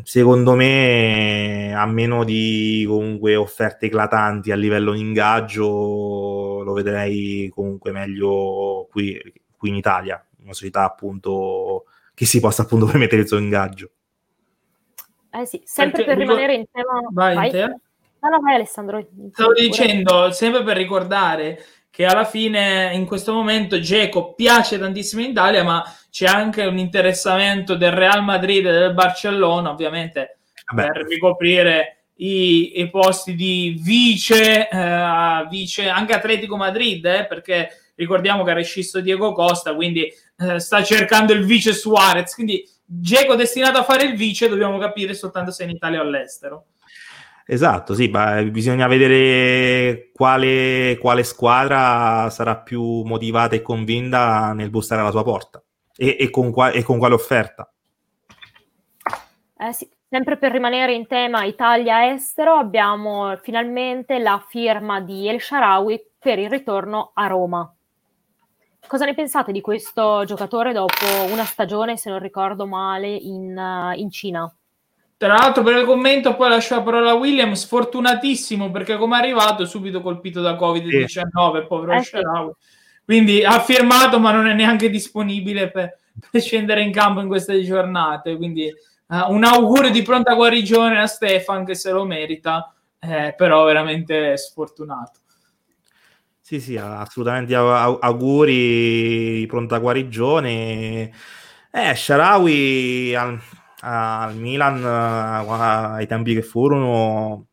[0.04, 7.92] secondo me a meno di comunque offerte eclatanti a livello di ingaggio lo vedrei comunque
[7.92, 9.20] meglio qui,
[9.58, 13.90] qui in Italia una società appunto che si possa appunto permettere il suo ingaggio
[15.32, 17.52] eh sì, sempre Perché, per rimanere in tema vai, vai.
[17.52, 17.66] Te?
[18.22, 21.64] No, no, vai Alessandro stavo dicendo, sempre per ricordare
[22.00, 26.78] che alla fine in questo momento Geco piace tantissimo in Italia ma c'è anche un
[26.78, 30.38] interessamento del Real Madrid e del Barcellona, ovviamente
[30.72, 30.94] Vabbè.
[30.94, 38.46] per ricoprire i, i, posti di vice, eh, vice anche Atletico Madrid, eh, perché ricordiamo
[38.46, 43.78] che ha rescisso Diego Costa, quindi eh, sta cercando il vice Suarez, quindi Diego destinato
[43.78, 46.68] a fare il vice, dobbiamo capire soltanto se in Italia o all'estero.
[47.52, 55.02] Esatto, sì, ma bisogna vedere quale, quale, squadra sarà più motivata e convinta nel bussare
[55.02, 55.60] alla sua porta
[55.96, 57.68] e, e, con, qua, e con, quale offerta.
[59.58, 66.00] Eh sì, sempre per rimanere in tema Italia-estero, abbiamo finalmente la firma di El Sharawi
[66.20, 67.74] per il ritorno a Roma.
[68.86, 73.98] Cosa ne pensate di questo giocatore dopo una stagione, se non ricordo male, in, uh,
[73.98, 74.54] in Cina?
[75.20, 77.52] Tra l'altro, per il commento, poi lascio la parola a William.
[77.52, 81.68] Sfortunatissimo perché, come è arrivato, subito colpito da Covid-19, sì.
[81.68, 82.52] povero eh, Sharawi.
[82.58, 82.68] Sì.
[83.04, 85.98] Quindi ha firmato, ma non è neanche disponibile per,
[86.32, 88.38] per scendere in campo in queste giornate.
[88.38, 88.74] Quindi
[89.08, 94.38] uh, un augurio di pronta guarigione a Stefan che se lo merita, eh, però veramente
[94.38, 95.20] sfortunato.
[96.40, 101.12] Sì, sì, assolutamente auguri di pronta guarigione.
[101.72, 103.38] Eh, Sharawi al,
[103.82, 107.48] al Milan ai tempi che furono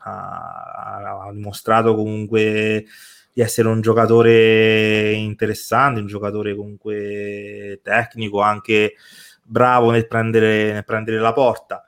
[0.00, 2.86] ha, ha dimostrato comunque
[3.32, 8.94] di essere un giocatore interessante, un giocatore comunque tecnico, anche
[9.42, 11.86] bravo nel prendere, nel prendere la porta.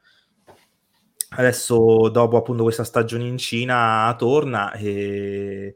[1.30, 5.74] Adesso, dopo appunto questa stagione in Cina, torna e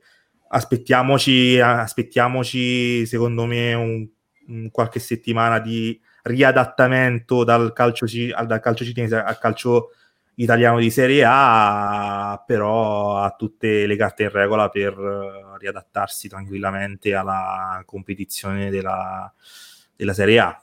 [0.48, 4.06] aspettiamoci, aspettiamoci secondo me un,
[4.48, 8.06] un qualche settimana di riadattamento dal calcio,
[8.46, 9.90] dal calcio cinese al calcio
[10.36, 17.14] italiano di Serie A, però ha tutte le carte in regola per eh, riadattarsi tranquillamente
[17.14, 19.32] alla competizione della,
[19.94, 20.60] della Serie A.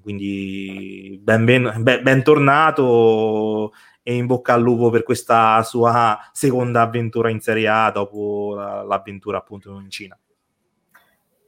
[0.00, 7.28] Quindi ben, ben, ben, bentornato e in bocca al lupo per questa sua seconda avventura
[7.28, 10.18] in Serie A dopo l'avventura appunto in Cina.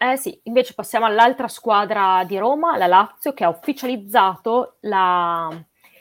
[0.03, 5.51] Eh sì, invece passiamo all'altra squadra di Roma, la Lazio, che ha ufficializzato la,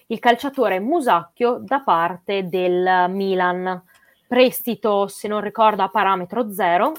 [0.08, 3.84] il calciatore Musacchio da parte del Milan.
[4.26, 6.94] Prestito, se non ricordo, a parametro zero.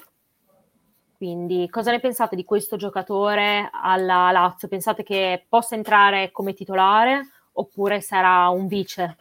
[1.16, 4.68] Quindi cosa ne pensate di questo giocatore alla Lazio?
[4.68, 9.16] Pensate che possa entrare come titolare oppure sarà un vice?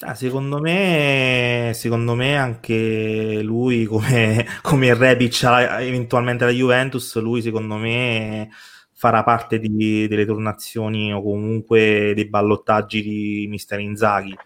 [0.00, 7.76] Ah, secondo, me, secondo me anche lui come, come Rebic eventualmente la Juventus, lui secondo
[7.76, 8.50] me
[8.92, 14.36] farà parte di, delle tornazioni o comunque dei ballottaggi di Mister Inzaghi.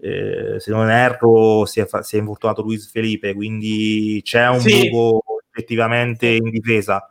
[0.00, 4.88] Eh, se non erro, si è, si è, infortunato Luis Felipe, quindi c'è un sì.
[4.88, 5.22] buco
[5.52, 7.08] effettivamente in difesa.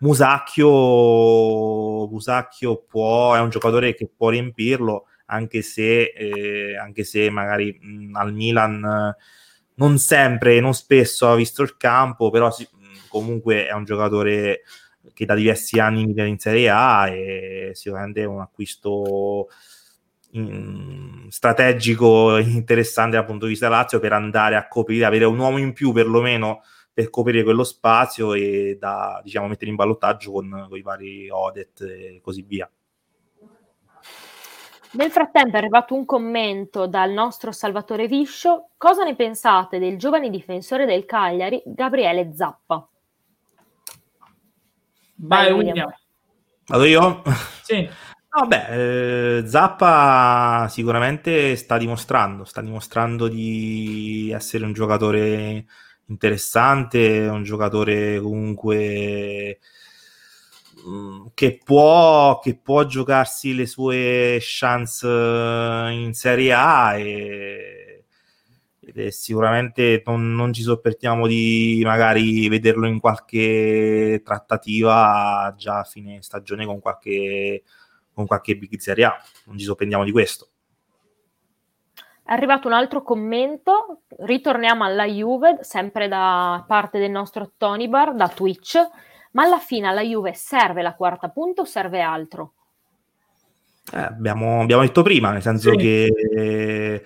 [0.00, 7.78] Musacchio, Musacchio può, è un giocatore che può riempirlo, anche se, eh, anche se magari
[7.80, 9.22] mh, al Milan eh,
[9.74, 12.68] non sempre, non spesso ha visto il campo, però si,
[13.08, 14.62] comunque è un giocatore
[15.14, 19.48] che da diversi anni in Serie A e sicuramente è un acquisto
[20.32, 25.58] in, strategico interessante dal punto di vista Lazio per andare a coprire, avere un uomo
[25.58, 26.62] in più perlomeno
[26.92, 31.80] per coprire quello spazio e da diciamo mettere in ballottaggio con, con i vari Odet
[31.82, 32.68] e così via.
[34.98, 38.70] Nel frattempo è arrivato un commento dal nostro Salvatore Viscio.
[38.76, 42.84] Cosa ne pensate del giovane difensore del Cagliari, Gabriele Zappa?
[45.14, 45.88] Vai, William.
[46.66, 47.22] Vado io?
[47.62, 47.88] Sì.
[48.28, 55.64] Vabbè, eh, Zappa sicuramente sta dimostrando, sta dimostrando di essere un giocatore
[56.06, 59.60] interessante, un giocatore comunque
[61.34, 68.04] che può, che può giocarsi le sue chance eh, in Serie A e,
[68.80, 76.22] e sicuramente non, non, ci sopportiamo di magari vederlo in qualche trattativa già a fine
[76.22, 77.62] stagione con qualche,
[78.12, 79.16] con qualche big Serie A,
[79.46, 80.48] non ci sorprendiamo di questo.
[82.28, 88.14] È arrivato un altro commento, ritorniamo alla Juve, sempre da parte del nostro Tony Bar,
[88.14, 88.76] da Twitch,
[89.38, 92.54] ma alla fine alla Juve serve la quarta punta o serve altro?
[93.92, 95.76] Eh, abbiamo, abbiamo, detto prima, nel senso sì.
[95.76, 97.02] che eh,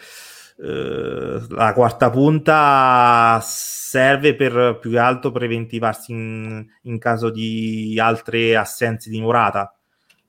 [0.56, 9.10] la quarta punta serve per più che altro preventivarsi in, in caso di altre assenze
[9.10, 9.76] di Morata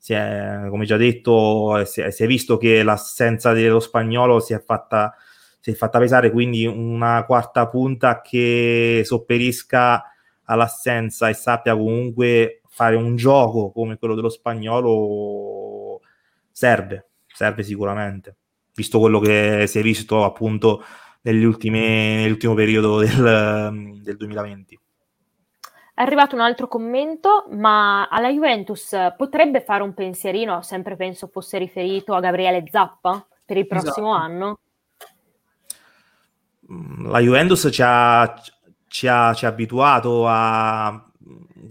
[0.06, 4.62] è, come già detto, si è, si è, visto che l'assenza dello spagnolo si è,
[4.62, 5.14] fatta,
[5.58, 10.02] si è fatta pesare, quindi una quarta punta che sopperisca
[10.44, 16.00] all'assenza e sappia comunque fare un gioco come quello dello spagnolo
[16.50, 18.36] serve, serve sicuramente,
[18.74, 20.82] visto quello che si è visto appunto
[21.22, 24.80] nell'ultimo periodo del, del 2020.
[25.96, 31.56] È arrivato un altro commento, ma alla Juventus potrebbe fare un pensierino, sempre penso fosse
[31.56, 34.24] riferito a Gabriele Zappa per il prossimo esatto.
[34.24, 34.58] anno?
[37.10, 38.34] La Juventus ci ha,
[38.94, 41.04] ci ha, ci ha abituato a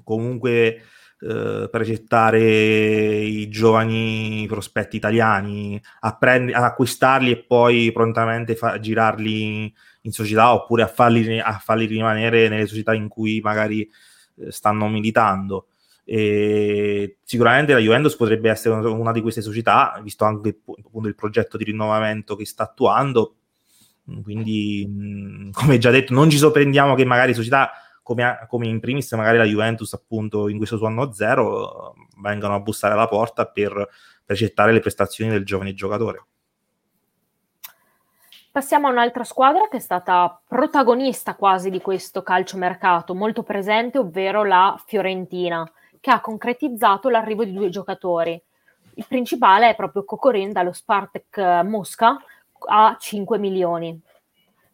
[0.03, 0.81] comunque
[1.21, 9.73] eh, progettare i giovani prospetti italiani, a prend- ad acquistarli e poi prontamente fa- girarli
[10.01, 13.89] in società oppure a farli, a farli rimanere nelle società in cui magari
[14.39, 15.67] eh, stanno militando.
[16.03, 21.55] E sicuramente la Juventus potrebbe essere una di queste società, visto anche appunto, il progetto
[21.55, 23.35] di rinnovamento che sta attuando.
[24.21, 29.37] Quindi, come già detto, non ci sorprendiamo che magari società come, come in primis, magari
[29.37, 33.87] la Juventus, appunto, in questo suo anno zero, vengano a bussare alla porta per,
[34.25, 34.39] per
[34.71, 36.25] le prestazioni del giovane giocatore.
[38.51, 44.43] Passiamo a un'altra squadra che è stata protagonista quasi di questo calciomercato, molto presente, ovvero
[44.43, 45.67] la Fiorentina,
[45.99, 48.39] che ha concretizzato l'arrivo di due giocatori.
[48.95, 52.19] Il principale è proprio Cocorin dallo Spartak Mosca
[52.67, 53.99] a 5 milioni.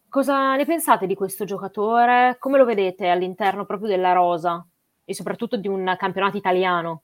[0.08, 2.36] Cosa ne pensate di questo giocatore?
[2.38, 4.66] Come lo vedete all'interno proprio della rosa
[5.04, 7.02] e soprattutto di un campionato italiano?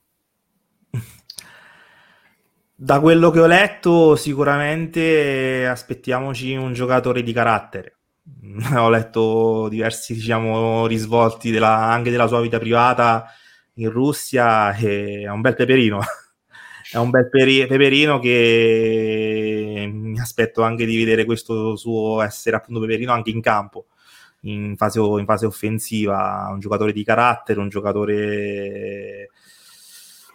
[2.79, 7.97] Da quello che ho letto, sicuramente aspettiamoci un giocatore di carattere.
[8.75, 13.25] ho letto diversi, diciamo, risvolti della, anche della sua vita privata
[13.75, 15.99] in Russia e è un bel peperino.
[16.91, 19.26] è un bel peri- peperino che
[20.17, 23.85] mi aspetto anche di vedere questo suo essere appunto peperino anche in campo.
[24.41, 29.29] In fase, in fase offensiva, un giocatore di carattere, un giocatore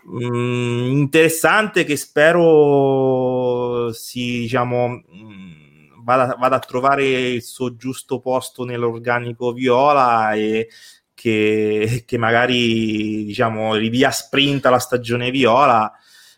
[0.09, 8.65] mm, interessante che spero si diciamo mm, vada, vada, a trovare il suo giusto posto
[8.65, 10.69] nell'organico viola e
[11.15, 15.93] che, che magari diciamo ridia sprint la stagione viola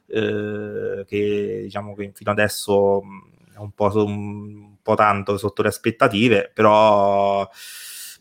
[0.06, 6.50] eh, che diciamo che fino adesso è un po', un po' tanto sotto le aspettative
[6.52, 7.48] però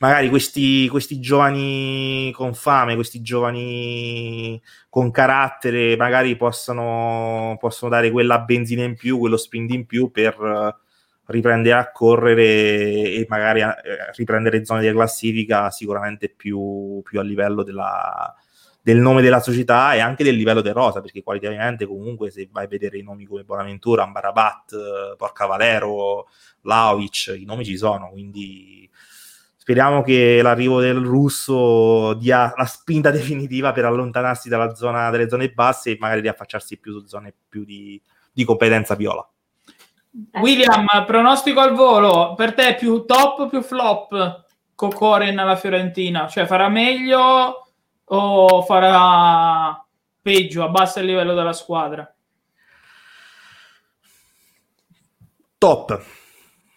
[0.04, 8.40] magari questi, questi giovani con fame, questi giovani con carattere, magari possono, possono dare quella
[8.40, 10.82] benzina in più, quello sprint in più per
[11.28, 13.76] riprendere a correre e magari eh,
[14.16, 18.36] riprendere zone di classifica sicuramente più, più a livello della,
[18.84, 22.66] del nome della società e anche del livello del rosa, perché qualitativamente comunque se vai
[22.66, 26.28] a vedere i nomi come Bonaventura, Ambarabat, Porca Valero,
[26.62, 28.90] Laovic, i nomi ci sono, quindi
[29.64, 35.52] Speriamo che l'arrivo del russo dia la spinta definitiva per allontanarsi dalla zona, dalle zone
[35.52, 38.00] basse e magari riaffacciarsi più su zone più di,
[38.34, 39.26] di competenza viola.
[40.34, 44.44] William, pronostico al volo, per te più top o più flop
[44.76, 46.28] Cocoren alla Fiorentina?
[46.28, 47.62] Cioè farà meglio
[48.06, 49.86] o farà
[50.22, 52.14] peggio, abbassa il livello della squadra?
[55.64, 56.04] top,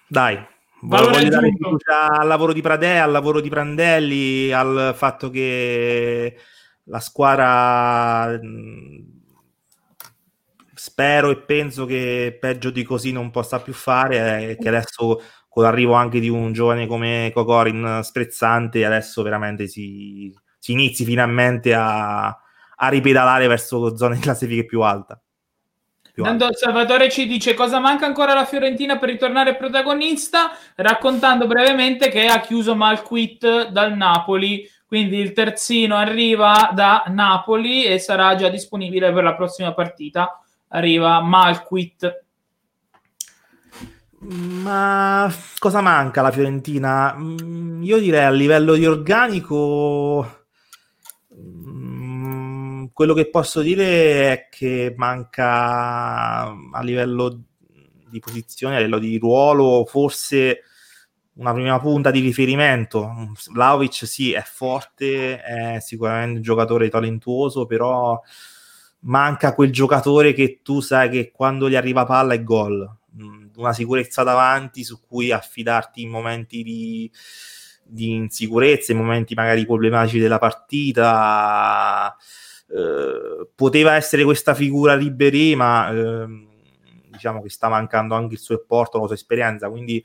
[0.07, 0.39] dai.
[0.83, 6.39] Valore voglio dare fiducia al lavoro di Pradè, al lavoro di Prandelli, al fatto che
[6.85, 8.39] la squadra
[10.73, 15.65] spero e penso che peggio di così non possa più fare e che adesso con
[15.65, 20.33] l'arrivo anche di un giovane come Kokorin sprezzante adesso veramente si,
[20.67, 25.21] si inizi finalmente a, a ripedalare verso zone di classifiche più alta.
[26.17, 32.27] Nando Salvatore ci dice cosa manca ancora alla Fiorentina per ritornare protagonista, raccontando brevemente che
[32.27, 39.13] ha chiuso Malquit dal Napoli, quindi il terzino arriva da Napoli e sarà già disponibile
[39.13, 40.41] per la prossima partita.
[40.69, 42.25] Arriva Malquit.
[44.19, 47.15] Ma cosa manca alla Fiorentina?
[47.17, 50.36] Mm, io direi a livello di organico
[52.97, 57.43] quello che posso dire è che manca a livello
[58.09, 60.63] di posizione, a livello di ruolo, forse
[61.35, 63.35] una prima punta di riferimento.
[63.51, 68.19] Vlaovic sì, è forte, è sicuramente un giocatore talentuoso, però
[69.01, 72.91] manca quel giocatore che tu sai che quando gli arriva palla è gol.
[73.23, 77.13] Mm, una sicurezza davanti su cui affidarti in momenti di,
[77.85, 82.17] di insicurezza, in momenti magari problematici della partita
[82.69, 86.27] eh, poteva essere questa figura Ribery, ma eh,
[87.11, 90.05] diciamo che sta mancando anche il suo apporto, la sua esperienza, quindi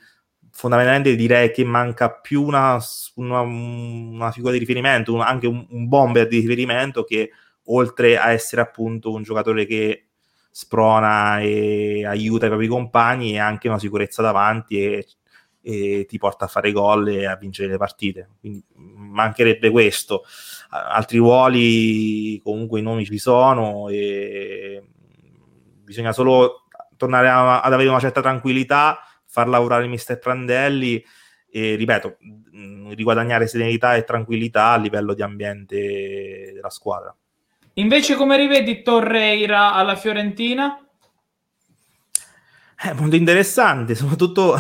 [0.52, 2.78] fondamentalmente direi che manca più una,
[3.16, 7.32] una, una figura di riferimento, un, anche un, un, bomber di riferimento che
[7.66, 10.08] oltre a essere appunto un giocatore che
[10.52, 15.08] sprona e aiuta i propri compagni, è anche una sicurezza davanti e,
[15.62, 18.30] e ti porta a fare gol e a vincere le partite.
[18.40, 20.24] Quindi mancherebbe questo
[20.70, 24.84] altri ruoli comunque i nomi ci sono e
[25.84, 26.64] bisogna solo
[26.96, 31.04] tornare a, ad avere una certa tranquillità, far lavorare mister Prandelli
[31.50, 32.18] e ripeto,
[32.96, 37.14] riguadagnare serenità e tranquillità a livello di ambiente della squadra.
[37.74, 40.78] Invece come rivedi Torreira alla Fiorentina?
[42.76, 44.58] È molto interessante, soprattutto,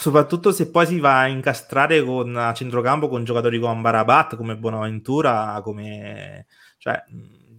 [0.00, 4.56] soprattutto, se poi si va a incastrare con, a centrocampo con giocatori come Barabat, come
[4.56, 6.46] Bonaventura, come...
[6.78, 7.04] Cioè,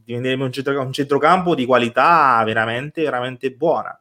[0.03, 3.95] diventerebbe un, centro, un centrocampo di qualità veramente, veramente buona.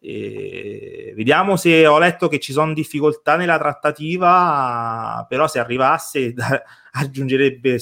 [0.00, 6.62] E vediamo se ho letto che ci sono difficoltà nella trattativa, però se arrivasse da,
[6.92, 7.78] aggiungerebbe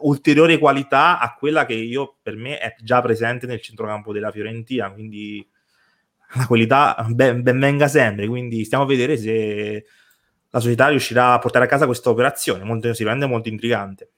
[0.00, 4.90] ulteriore qualità a quella che io per me è già presente nel centrocampo della Fiorentina,
[4.92, 5.46] quindi
[6.36, 9.84] la qualità ben, ben, venga sempre, quindi stiamo a vedere se
[10.50, 14.10] la società riuscirà a portare a casa questa operazione, molto, si rende molto intrigante.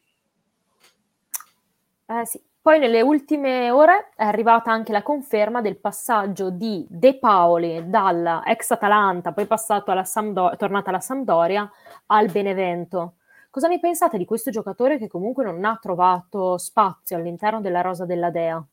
[2.07, 2.41] Eh sì.
[2.67, 8.43] Poi nelle ultime ore è arrivata anche la conferma del passaggio di De Paoli dalla
[8.45, 11.71] ex Atalanta, poi passato alla Sampdo- tornata alla Sampdoria,
[12.07, 13.14] al Benevento.
[13.51, 18.05] Cosa ne pensate di questo giocatore che comunque non ha trovato spazio all'interno della rosa
[18.05, 18.67] della Dea?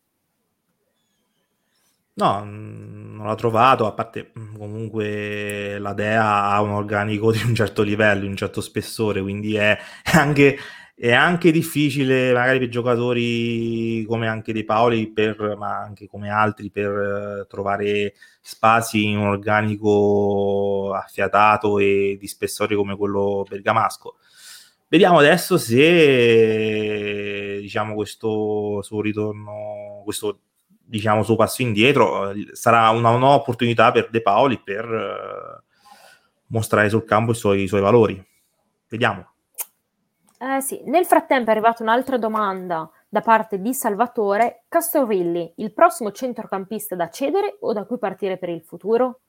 [2.16, 7.82] No, non l'ho trovato, a parte comunque la Dea ha un organico di un certo
[7.82, 9.76] livello, di un certo spessore, quindi è
[10.14, 10.56] anche,
[10.94, 16.70] è anche difficile magari per giocatori come anche dei Paoli, per, ma anche come altri,
[16.70, 24.18] per uh, trovare spazi in un organico affiatato e di spessore come quello bergamasco.
[24.88, 30.42] Vediamo adesso se diciamo questo suo ritorno, questo
[30.94, 35.64] diciamo, suo passo indietro, eh, sarà una nuova opportunità per De Paoli per uh,
[36.50, 38.24] mostrare sul campo i suoi, i suoi valori.
[38.88, 39.32] Vediamo.
[40.38, 40.84] Eh sì.
[40.86, 44.66] Nel frattempo è arrivata un'altra domanda da parte di Salvatore.
[44.70, 49.22] Castrovilli, il prossimo centrocampista da cedere o da cui partire per il futuro?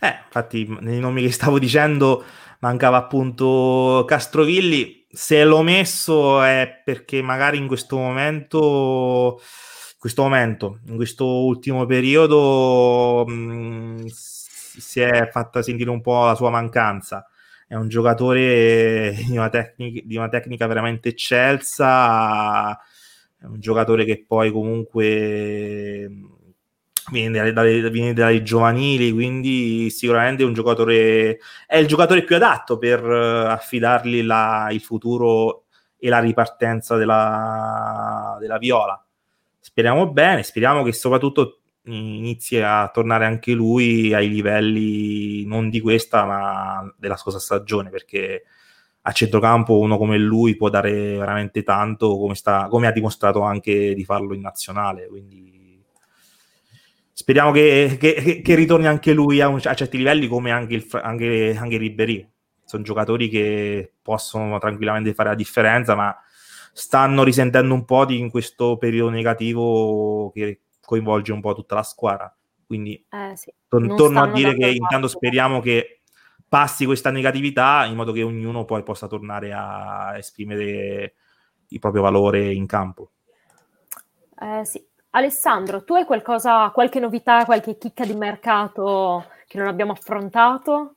[0.00, 2.24] Eh, infatti, nei nomi che stavo dicendo
[2.58, 5.06] mancava appunto Castrovilli.
[5.08, 9.40] Se l'ho messo è perché magari in questo momento
[10.02, 16.34] questo momento, in questo ultimo periodo, mh, mm, si è fatta sentire un po' la
[16.34, 17.28] sua mancanza.
[17.68, 22.76] È un giocatore di una, tecnica, di una tecnica veramente eccelsa,
[23.38, 26.10] è un giocatore che poi comunque
[27.12, 32.76] viene dalle, viene dalle giovanili, quindi sicuramente è un giocatore, è il giocatore più adatto
[32.76, 39.00] per affidargli la, il futuro e la ripartenza della, della Viola
[39.72, 46.24] speriamo bene, speriamo che soprattutto inizi a tornare anche lui ai livelli non di questa
[46.24, 48.44] ma della scorsa stagione perché
[49.00, 53.94] a centrocampo uno come lui può dare veramente tanto come, sta, come ha dimostrato anche
[53.94, 55.52] di farlo in nazionale quindi
[57.12, 60.88] speriamo che, che, che, ritorni anche lui a, un, a, certi livelli come anche, il,
[61.02, 62.28] anche, anche Ribéry.
[62.64, 66.16] Sono giocatori che possono tranquillamente fare la differenza, ma
[66.72, 71.82] stanno risentendo un po' di in questo periodo negativo che coinvolge un po' tutta la
[71.82, 72.34] squadra.
[72.66, 73.52] Quindi eh, sì.
[73.68, 76.02] to- torno a dire che intanto speriamo che
[76.48, 81.14] passi questa negatività in modo che ognuno poi possa tornare a esprimere
[81.68, 83.12] il proprio valore in campo.
[84.38, 84.84] Eh, sì.
[85.14, 90.96] Alessandro, tu hai qualcosa, qualche novità, qualche chicca di mercato che non abbiamo affrontato?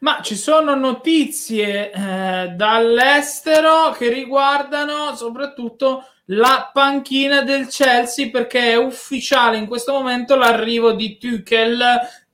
[0.00, 8.76] Ma ci sono notizie eh, dall'estero che riguardano soprattutto la panchina del Chelsea perché è
[8.76, 11.82] ufficiale in questo momento l'arrivo di Tuchel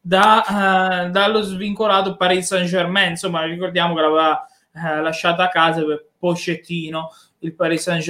[0.01, 3.11] da, uh, dallo svincolato Paris Saint Germain.
[3.11, 7.11] Insomma, ricordiamo che l'aveva uh, lasciata a casa per Pocettino,
[7.41, 8.03] il Paris Saint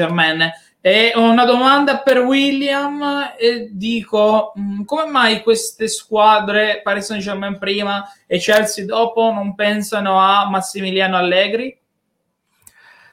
[0.83, 7.59] E una domanda per William e dico mm, come mai queste squadre Paris Saint Germain
[7.59, 11.79] prima e Chelsea dopo non pensano a Massimiliano Allegri?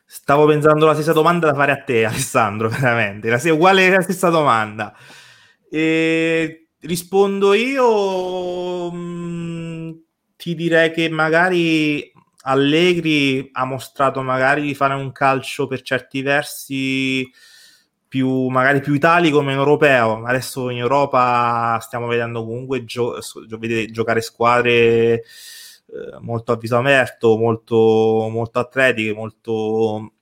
[0.06, 3.30] Stavo pensando la stessa domanda da fare a te, Alessandro, veramente.
[3.30, 4.96] La, uguale la stessa domanda.
[5.70, 8.90] E rispondo io.
[8.90, 9.92] Mh, mm,
[10.38, 12.10] ti direi che magari
[12.44, 17.30] Allegri ha mostrato magari di fare un calcio per certi versi
[18.08, 23.20] più magari più italico meno europeo adesso in Europa stiamo vedendo comunque gio-
[23.92, 25.24] giocare squadre
[25.90, 30.14] eh, molto a viso aperto, molto, molto atletiche, molto,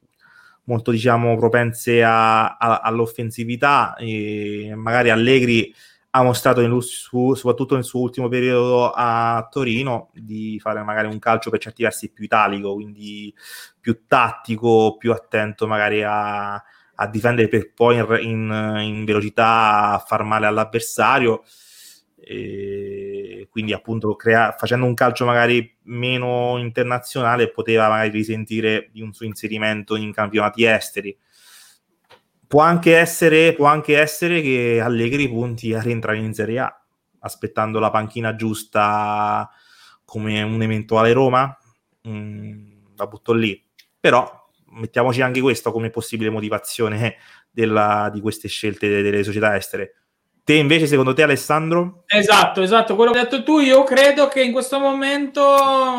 [0.66, 3.96] molto diciamo propense a, a, all'offensività.
[3.96, 5.74] E magari Allegri
[6.12, 11.20] ha mostrato nel, su, soprattutto nel suo ultimo periodo a Torino di fare magari un
[11.20, 13.34] calcio per certi versi più italico, quindi
[13.80, 16.56] più tattico, più attento magari a,
[16.96, 21.44] a difendere per poi in, in, in velocità far male all'avversario.
[22.18, 29.14] E quindi appunto crea- facendo un calcio magari meno internazionale poteva magari risentire di un
[29.14, 31.16] suo inserimento in campionati esteri.
[32.48, 36.80] Può anche essere, può anche essere che Allegri punti a rientrare in Serie A
[37.20, 39.50] aspettando la panchina giusta
[40.06, 41.58] come un eventuale Roma?
[42.08, 43.62] Mm, la butto lì.
[44.00, 44.45] Però
[44.76, 47.18] mettiamoci anche questo come possibile motivazione
[47.52, 49.96] della, di queste scelte delle società estere
[50.46, 52.04] Te invece, secondo te, Alessandro?
[52.06, 53.58] Esatto, esatto, quello che hai detto tu.
[53.58, 55.42] Io credo che in questo momento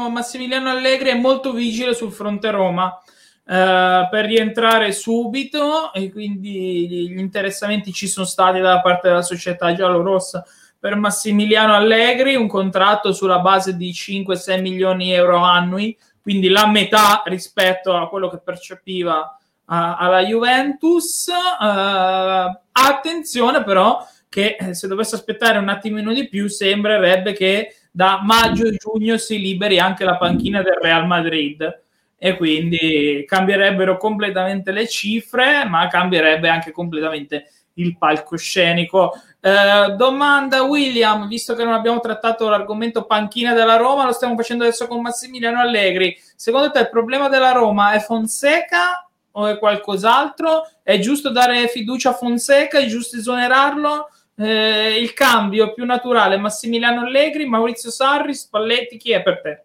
[0.09, 2.97] Massimiliano Allegri è molto vigile sul fronte Roma
[3.45, 9.75] eh, per rientrare subito e quindi gli interessamenti ci sono stati da parte della società
[9.75, 10.45] giallorossa
[10.79, 16.67] per Massimiliano Allegri, un contratto sulla base di 5-6 milioni di euro annui, quindi la
[16.67, 21.29] metà rispetto a quello che percepiva uh, alla Juventus.
[21.29, 28.23] Uh, attenzione però che eh, se dovesse aspettare un attimino di più sembrerebbe che da
[28.25, 31.83] maggio e giugno si liberi anche la panchina del Real Madrid
[32.19, 39.13] e quindi cambierebbero completamente le cifre ma cambierebbe anche completamente il palcoscenico
[39.47, 44.65] eh, domanda William visto che non abbiamo trattato l'argomento panchina della Roma lo stiamo facendo
[44.65, 46.19] adesso con Massimiliano Allegri.
[46.35, 50.69] Secondo te il problema della Roma è Fonseca o è qualcos'altro?
[50.83, 54.11] È giusto dare fiducia a Fonseca è giusto esonerarlo?
[54.37, 59.65] Eh, il cambio più naturale Massimiliano Allegri, Maurizio Sarri, Spalletti, chi è per te?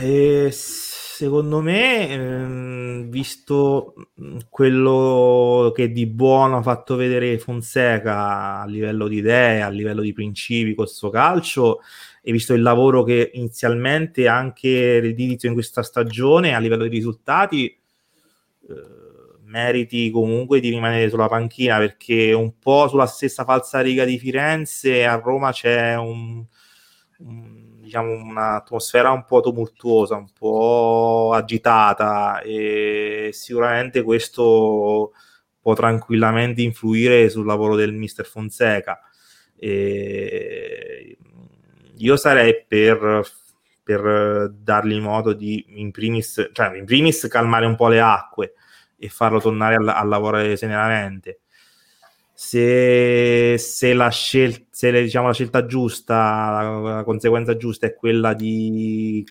[0.00, 0.52] Eh,
[1.18, 3.94] secondo me, ehm, visto
[4.48, 10.12] quello che di buono ha fatto vedere Fonseca a livello di idee, a livello di
[10.12, 11.80] principi col suo calcio,
[12.22, 17.66] e visto il lavoro che inizialmente anche l'inizio in questa stagione a livello di risultati,
[17.66, 18.74] eh,
[19.42, 25.04] meriti comunque di rimanere sulla panchina perché un po' sulla stessa falsa riga di Firenze
[25.04, 26.44] a Roma c'è un,
[27.18, 27.57] un,
[27.88, 35.12] diciamo un'atmosfera un po' tumultuosa, un po' agitata e sicuramente questo
[35.58, 39.00] può tranquillamente influire sul lavoro del mister Fonseca.
[39.56, 41.16] E
[41.96, 43.22] io sarei per,
[43.82, 48.52] per dargli modo di in primis, cioè in primis calmare un po' le acque
[48.98, 51.40] e farlo tornare a, a lavorare serenamente.
[52.40, 56.14] Se, se, la, scel- se diciamo, la scelta giusta,
[56.50, 59.26] la, la conseguenza giusta è quella di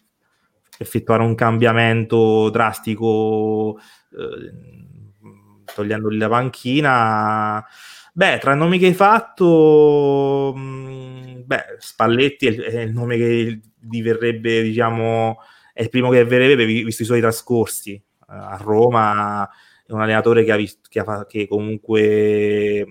[0.77, 3.79] effettuare un cambiamento drastico
[4.11, 7.65] eh, togliendogli la panchina
[8.13, 13.61] beh tra i nomi che hai fatto mm, beh Spalletti è, è, il nome che
[13.79, 15.37] gli verrebbe diciamo
[15.73, 19.49] è il primo che verrebbe visto i suoi trascorsi a Roma
[19.87, 22.85] è un allenatore che, ha visto, che, ha, che comunque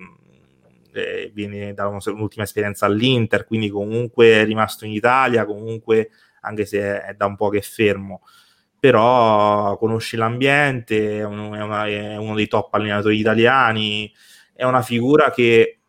[0.93, 6.09] eh, viene da un'ultima esperienza all'Inter, quindi comunque è rimasto in Italia, comunque
[6.41, 8.21] anche se è da un po' che è fermo.
[8.79, 14.11] Però conosce l'ambiente, è una, è uno, dei top allenatori italiani,
[14.53, 15.79] è una figura che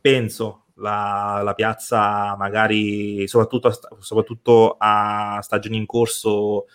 [0.00, 6.66] penso la, la piazza magari soprattutto, soprattutto a stagioni in corso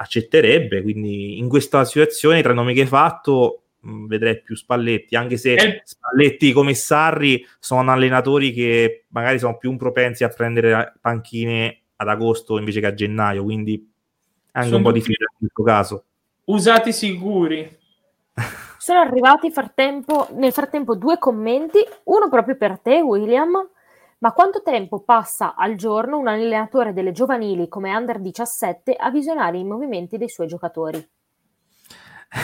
[0.00, 5.16] accetterebbe, quindi in questa situazione tra i nomi che hai fatto mh, vedrei più Spalletti,
[5.16, 5.82] anche se eh.
[5.84, 12.58] Spalletti come Sarri sono allenatori che magari sono più propensi a prendere panchine ad agosto
[12.58, 13.90] invece che a gennaio, quindi
[14.52, 16.04] anche Sono un po' difficile in questo caso.
[16.44, 17.76] Usati sicuri.
[18.78, 23.68] Sono arrivati frattempo, nel frattempo due commenti, uno proprio per te, William.
[24.20, 29.58] Ma quanto tempo passa al giorno un allenatore delle giovanili come Under 17 a visionare
[29.58, 31.08] i movimenti dei suoi giocatori?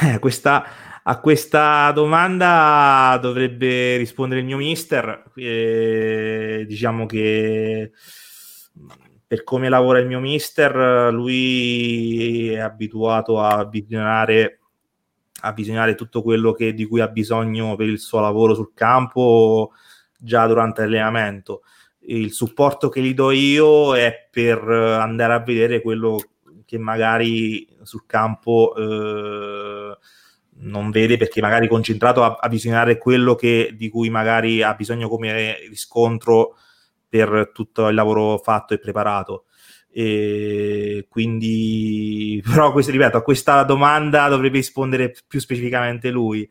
[0.02, 0.64] Eh, questa,
[1.02, 5.32] a questa domanda dovrebbe rispondere il mio mister.
[5.34, 7.90] Eh, diciamo che
[9.26, 14.60] per come lavora il mio mister, lui è abituato a visionare,
[15.40, 19.72] a visionare tutto quello che, di cui ha bisogno per il suo lavoro sul campo
[20.24, 21.62] già durante l'allenamento.
[22.06, 26.18] Il supporto che gli do io è per andare a vedere quello
[26.64, 29.96] che magari sul campo eh,
[30.56, 35.08] non vede perché magari concentrato a, a visionare quello che, di cui magari ha bisogno
[35.08, 36.56] come riscontro
[37.08, 39.44] per tutto il lavoro fatto e preparato.
[39.90, 46.48] E quindi, però, questo, ripeto, a questa domanda dovrebbe rispondere più specificamente lui.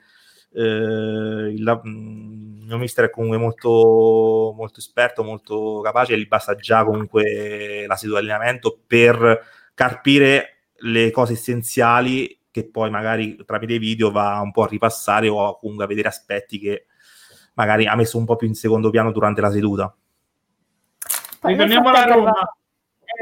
[0.53, 6.55] Eh, il, mm, il mio mister è comunque molto, molto esperto, molto capace, gli basta
[6.55, 9.43] già comunque la seduta di allenamento per
[9.73, 15.57] carpire le cose essenziali che poi magari tramite video va un po' a ripassare o
[15.57, 16.85] comunque a vedere aspetti che
[17.55, 19.95] magari ha messo un po' più in secondo piano durante la seduta.
[21.41, 22.55] Ritorniamo alla Roma.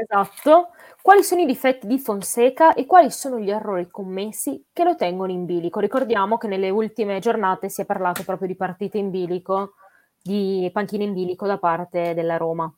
[0.00, 0.68] Esatto.
[1.02, 5.32] Quali sono i difetti di Fonseca e quali sono gli errori commessi che lo tengono
[5.32, 5.80] in bilico?
[5.80, 9.74] Ricordiamo che nelle ultime giornate si è parlato proprio di partite in bilico,
[10.22, 12.72] di panchine in bilico da parte della Roma.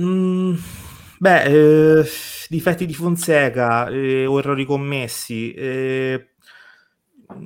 [0.00, 0.54] Mm,
[1.20, 1.42] beh,
[2.00, 2.04] eh,
[2.48, 5.52] difetti di Fonseca eh, o errori commessi.
[5.52, 6.30] Eh,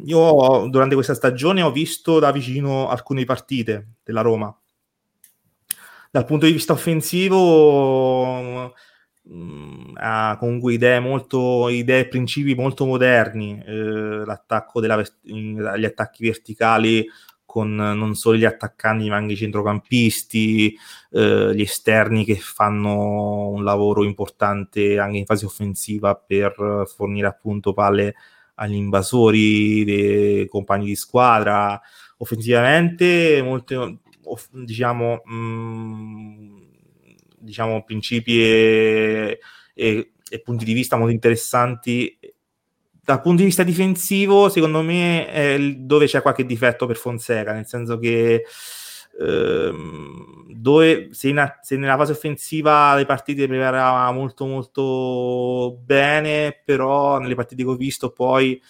[0.05, 4.57] io durante questa stagione ho visto da vicino alcune partite della Roma
[6.13, 8.71] dal punto di vista offensivo
[9.29, 16.25] mm, ha comunque idee molto idee e principi molto moderni eh, l'attacco della, gli attacchi
[16.25, 17.09] verticali
[17.47, 20.77] con non solo gli attaccanti ma anche i centrocampisti
[21.13, 27.73] eh, gli esterni che fanno un lavoro importante anche in fase offensiva per fornire appunto
[27.73, 28.15] palle
[28.57, 31.81] agli invasori dei compagni di squadra.
[32.19, 33.99] Offensivamente molte,
[34.51, 36.63] diciamo, mm,
[37.39, 39.39] diciamo principi e,
[39.75, 42.19] e, e, punti di vista molto interessanti.
[43.05, 47.67] Dal punto di vista difensivo, secondo me, è dove c'è qualche difetto per Fonseca, nel
[47.67, 48.45] senso che
[49.19, 57.19] ehm, dove se, in, se, nella fase offensiva le partite preparava molto molto bene, però
[57.19, 58.61] nelle partite che ho visto poi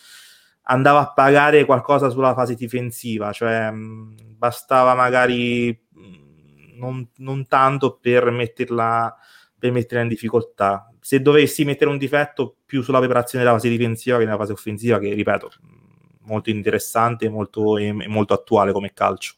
[0.64, 5.80] andava a pagare qualcosa sulla fase difensiva, cioè mh, bastava magari
[6.74, 9.16] non, non tanto per metterla,
[9.56, 10.92] per metterla in difficoltà.
[10.98, 14.98] Se dovessi mettere un difetto più sulla preparazione della fase difensiva che nella fase offensiva,
[14.98, 15.50] che ripeto,
[16.22, 19.34] molto interessante molto, e molto attuale come calcio.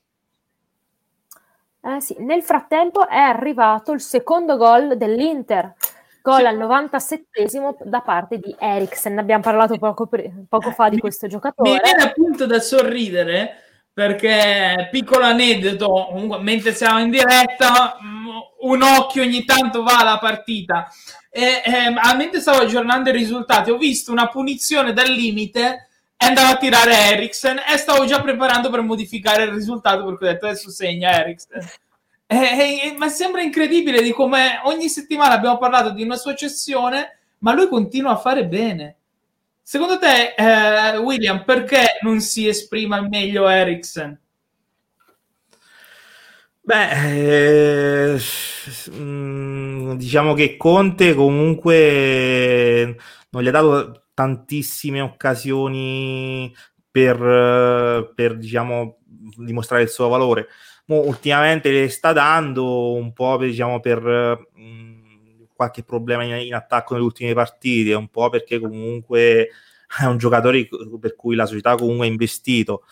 [1.83, 2.17] Eh sì.
[2.21, 5.75] Nel frattempo è arrivato il secondo gol dell'Inter
[6.23, 6.47] Gol sì.
[6.47, 9.19] al 97 da parte di Eriksen.
[9.19, 10.09] Abbiamo parlato poco,
[10.49, 11.73] poco fa di questo giocatore.
[11.73, 13.64] Mi viene appunto da sorridere
[13.95, 18.27] perché piccolo aneddoto, mentre siamo in diretta, mm,
[18.63, 20.91] un occhio ogni tanto va alla partita.
[21.31, 26.53] E, e mentre stavo aggiornando i risultati, ho visto una punizione dal limite e andavo
[26.53, 30.71] a tirare Eriksen e stavo già preparando per modificare il risultato perché ho detto adesso
[30.71, 31.61] segna Eriksen.
[32.27, 37.19] Eh, eh, ma sembra incredibile di come ogni settimana abbiamo parlato di una sua cessione,
[37.39, 38.97] ma lui continua a fare bene.
[39.67, 44.21] Secondo te, eh, William, perché non si esprima meglio Eriksen?
[46.61, 48.21] Beh, eh,
[48.91, 52.95] mm, diciamo che Conte comunque
[53.31, 56.55] non gli ha dato tantissime occasioni
[56.91, 58.99] per, per diciamo,
[59.39, 60.49] dimostrare il suo valore
[60.87, 64.84] ultimamente le sta dando un po' per, diciamo, per mh,
[65.65, 69.49] qualche problema in, in, attacco nelle ultime partite, un po' perché comunque
[70.01, 70.69] è un giocatore
[71.01, 72.85] per cui la società comunque ha investito,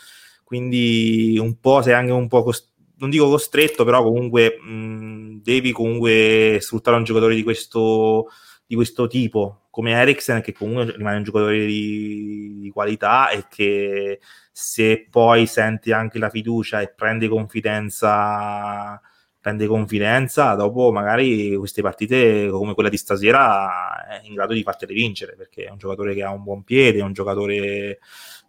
[0.44, 5.72] quindi un po' sei anche un po' cost- non dico costretto, però comunque mh, devi
[5.72, 8.28] comunque sfruttare un giocatore di questo,
[8.64, 14.20] di questo tipo, come Eriksen, che comunque rimane un giocatore di, di, qualità e che
[14.52, 19.00] se poi senti anche la fiducia e prende confidenza,
[19.43, 24.94] prende confidenza, dopo magari queste partite come quella di stasera è in grado di fartele
[24.94, 27.98] vincere, perché è un giocatore che ha un buon piede, è un giocatore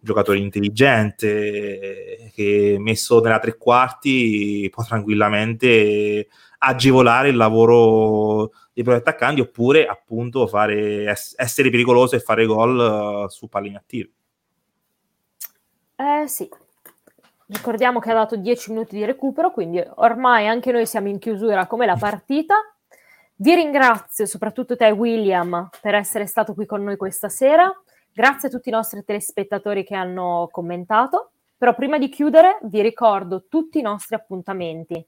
[0.03, 6.27] giocatore intelligente che messo nella tre quarti può tranquillamente
[6.59, 11.05] agevolare il lavoro dei propri attaccanti oppure appunto fare,
[11.37, 14.09] essere pericoloso e fare gol uh, su palline attive.
[15.95, 16.49] Eh sì,
[17.47, 21.67] ricordiamo che ha dato 10 minuti di recupero, quindi ormai anche noi siamo in chiusura
[21.67, 22.55] come la partita.
[23.35, 27.71] Vi ringrazio soprattutto te William per essere stato qui con noi questa sera.
[28.13, 31.31] Grazie a tutti i nostri telespettatori che hanno commentato.
[31.57, 35.05] Però prima di chiudere vi ricordo tutti i nostri appuntamenti.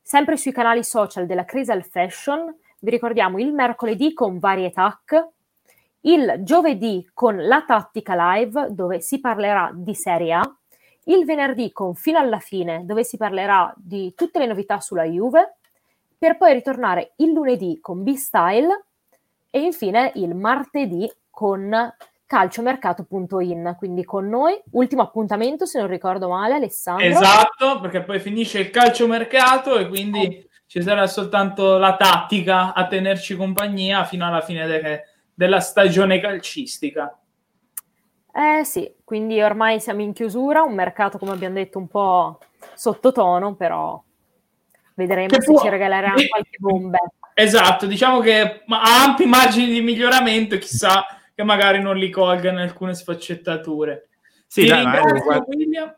[0.00, 5.28] Sempre sui canali social della Crisal Fashion, vi ricordiamo il mercoledì con Varietac,
[6.00, 10.57] il giovedì con la Tattica Live dove si parlerà di Serie A,
[11.08, 15.56] il venerdì con Fino alla fine dove si parlerà di tutte le novità sulla Juve,
[16.18, 18.84] per poi ritornare il lunedì con B-Style
[19.50, 21.94] e infine il martedì con
[22.26, 24.60] calciomercato.in, quindi con noi.
[24.72, 27.06] Ultimo appuntamento, se non ricordo male, Alessandro.
[27.06, 33.34] Esatto, perché poi finisce il calciomercato e quindi ci sarà soltanto la tattica a tenerci
[33.36, 37.18] compagnia fino alla fine de- della stagione calcistica.
[38.38, 42.38] Eh sì, quindi ormai siamo in chiusura, un mercato come abbiamo detto un po'
[42.72, 44.00] sottotono, però
[44.94, 45.60] vedremo che se può...
[45.60, 46.98] ci regaleranno qualche bomba.
[47.34, 51.04] Esatto, diciamo che ha ampi margini di miglioramento, chissà
[51.34, 54.08] che magari non li colga in alcune sfaccettature.
[54.46, 55.96] Sì, Ti dai, ringrazio, guarda, William,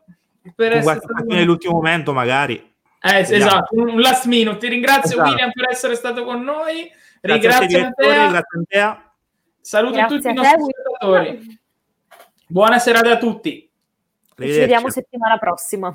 [0.55, 1.25] per essere stato...
[1.27, 2.55] nell'ultimo momento magari.
[3.03, 4.57] Eh, esatto, un last minute.
[4.57, 5.29] Ti ringrazio esatto.
[5.29, 6.91] William per essere stato con noi.
[7.21, 7.67] Ringrazio.
[7.67, 9.13] Grazie a
[9.61, 11.60] Saluto grazie tutti i nostri ascoltatori.
[12.51, 13.71] Buona serata a tutti.
[14.37, 15.95] Ci vediamo settimana prossima.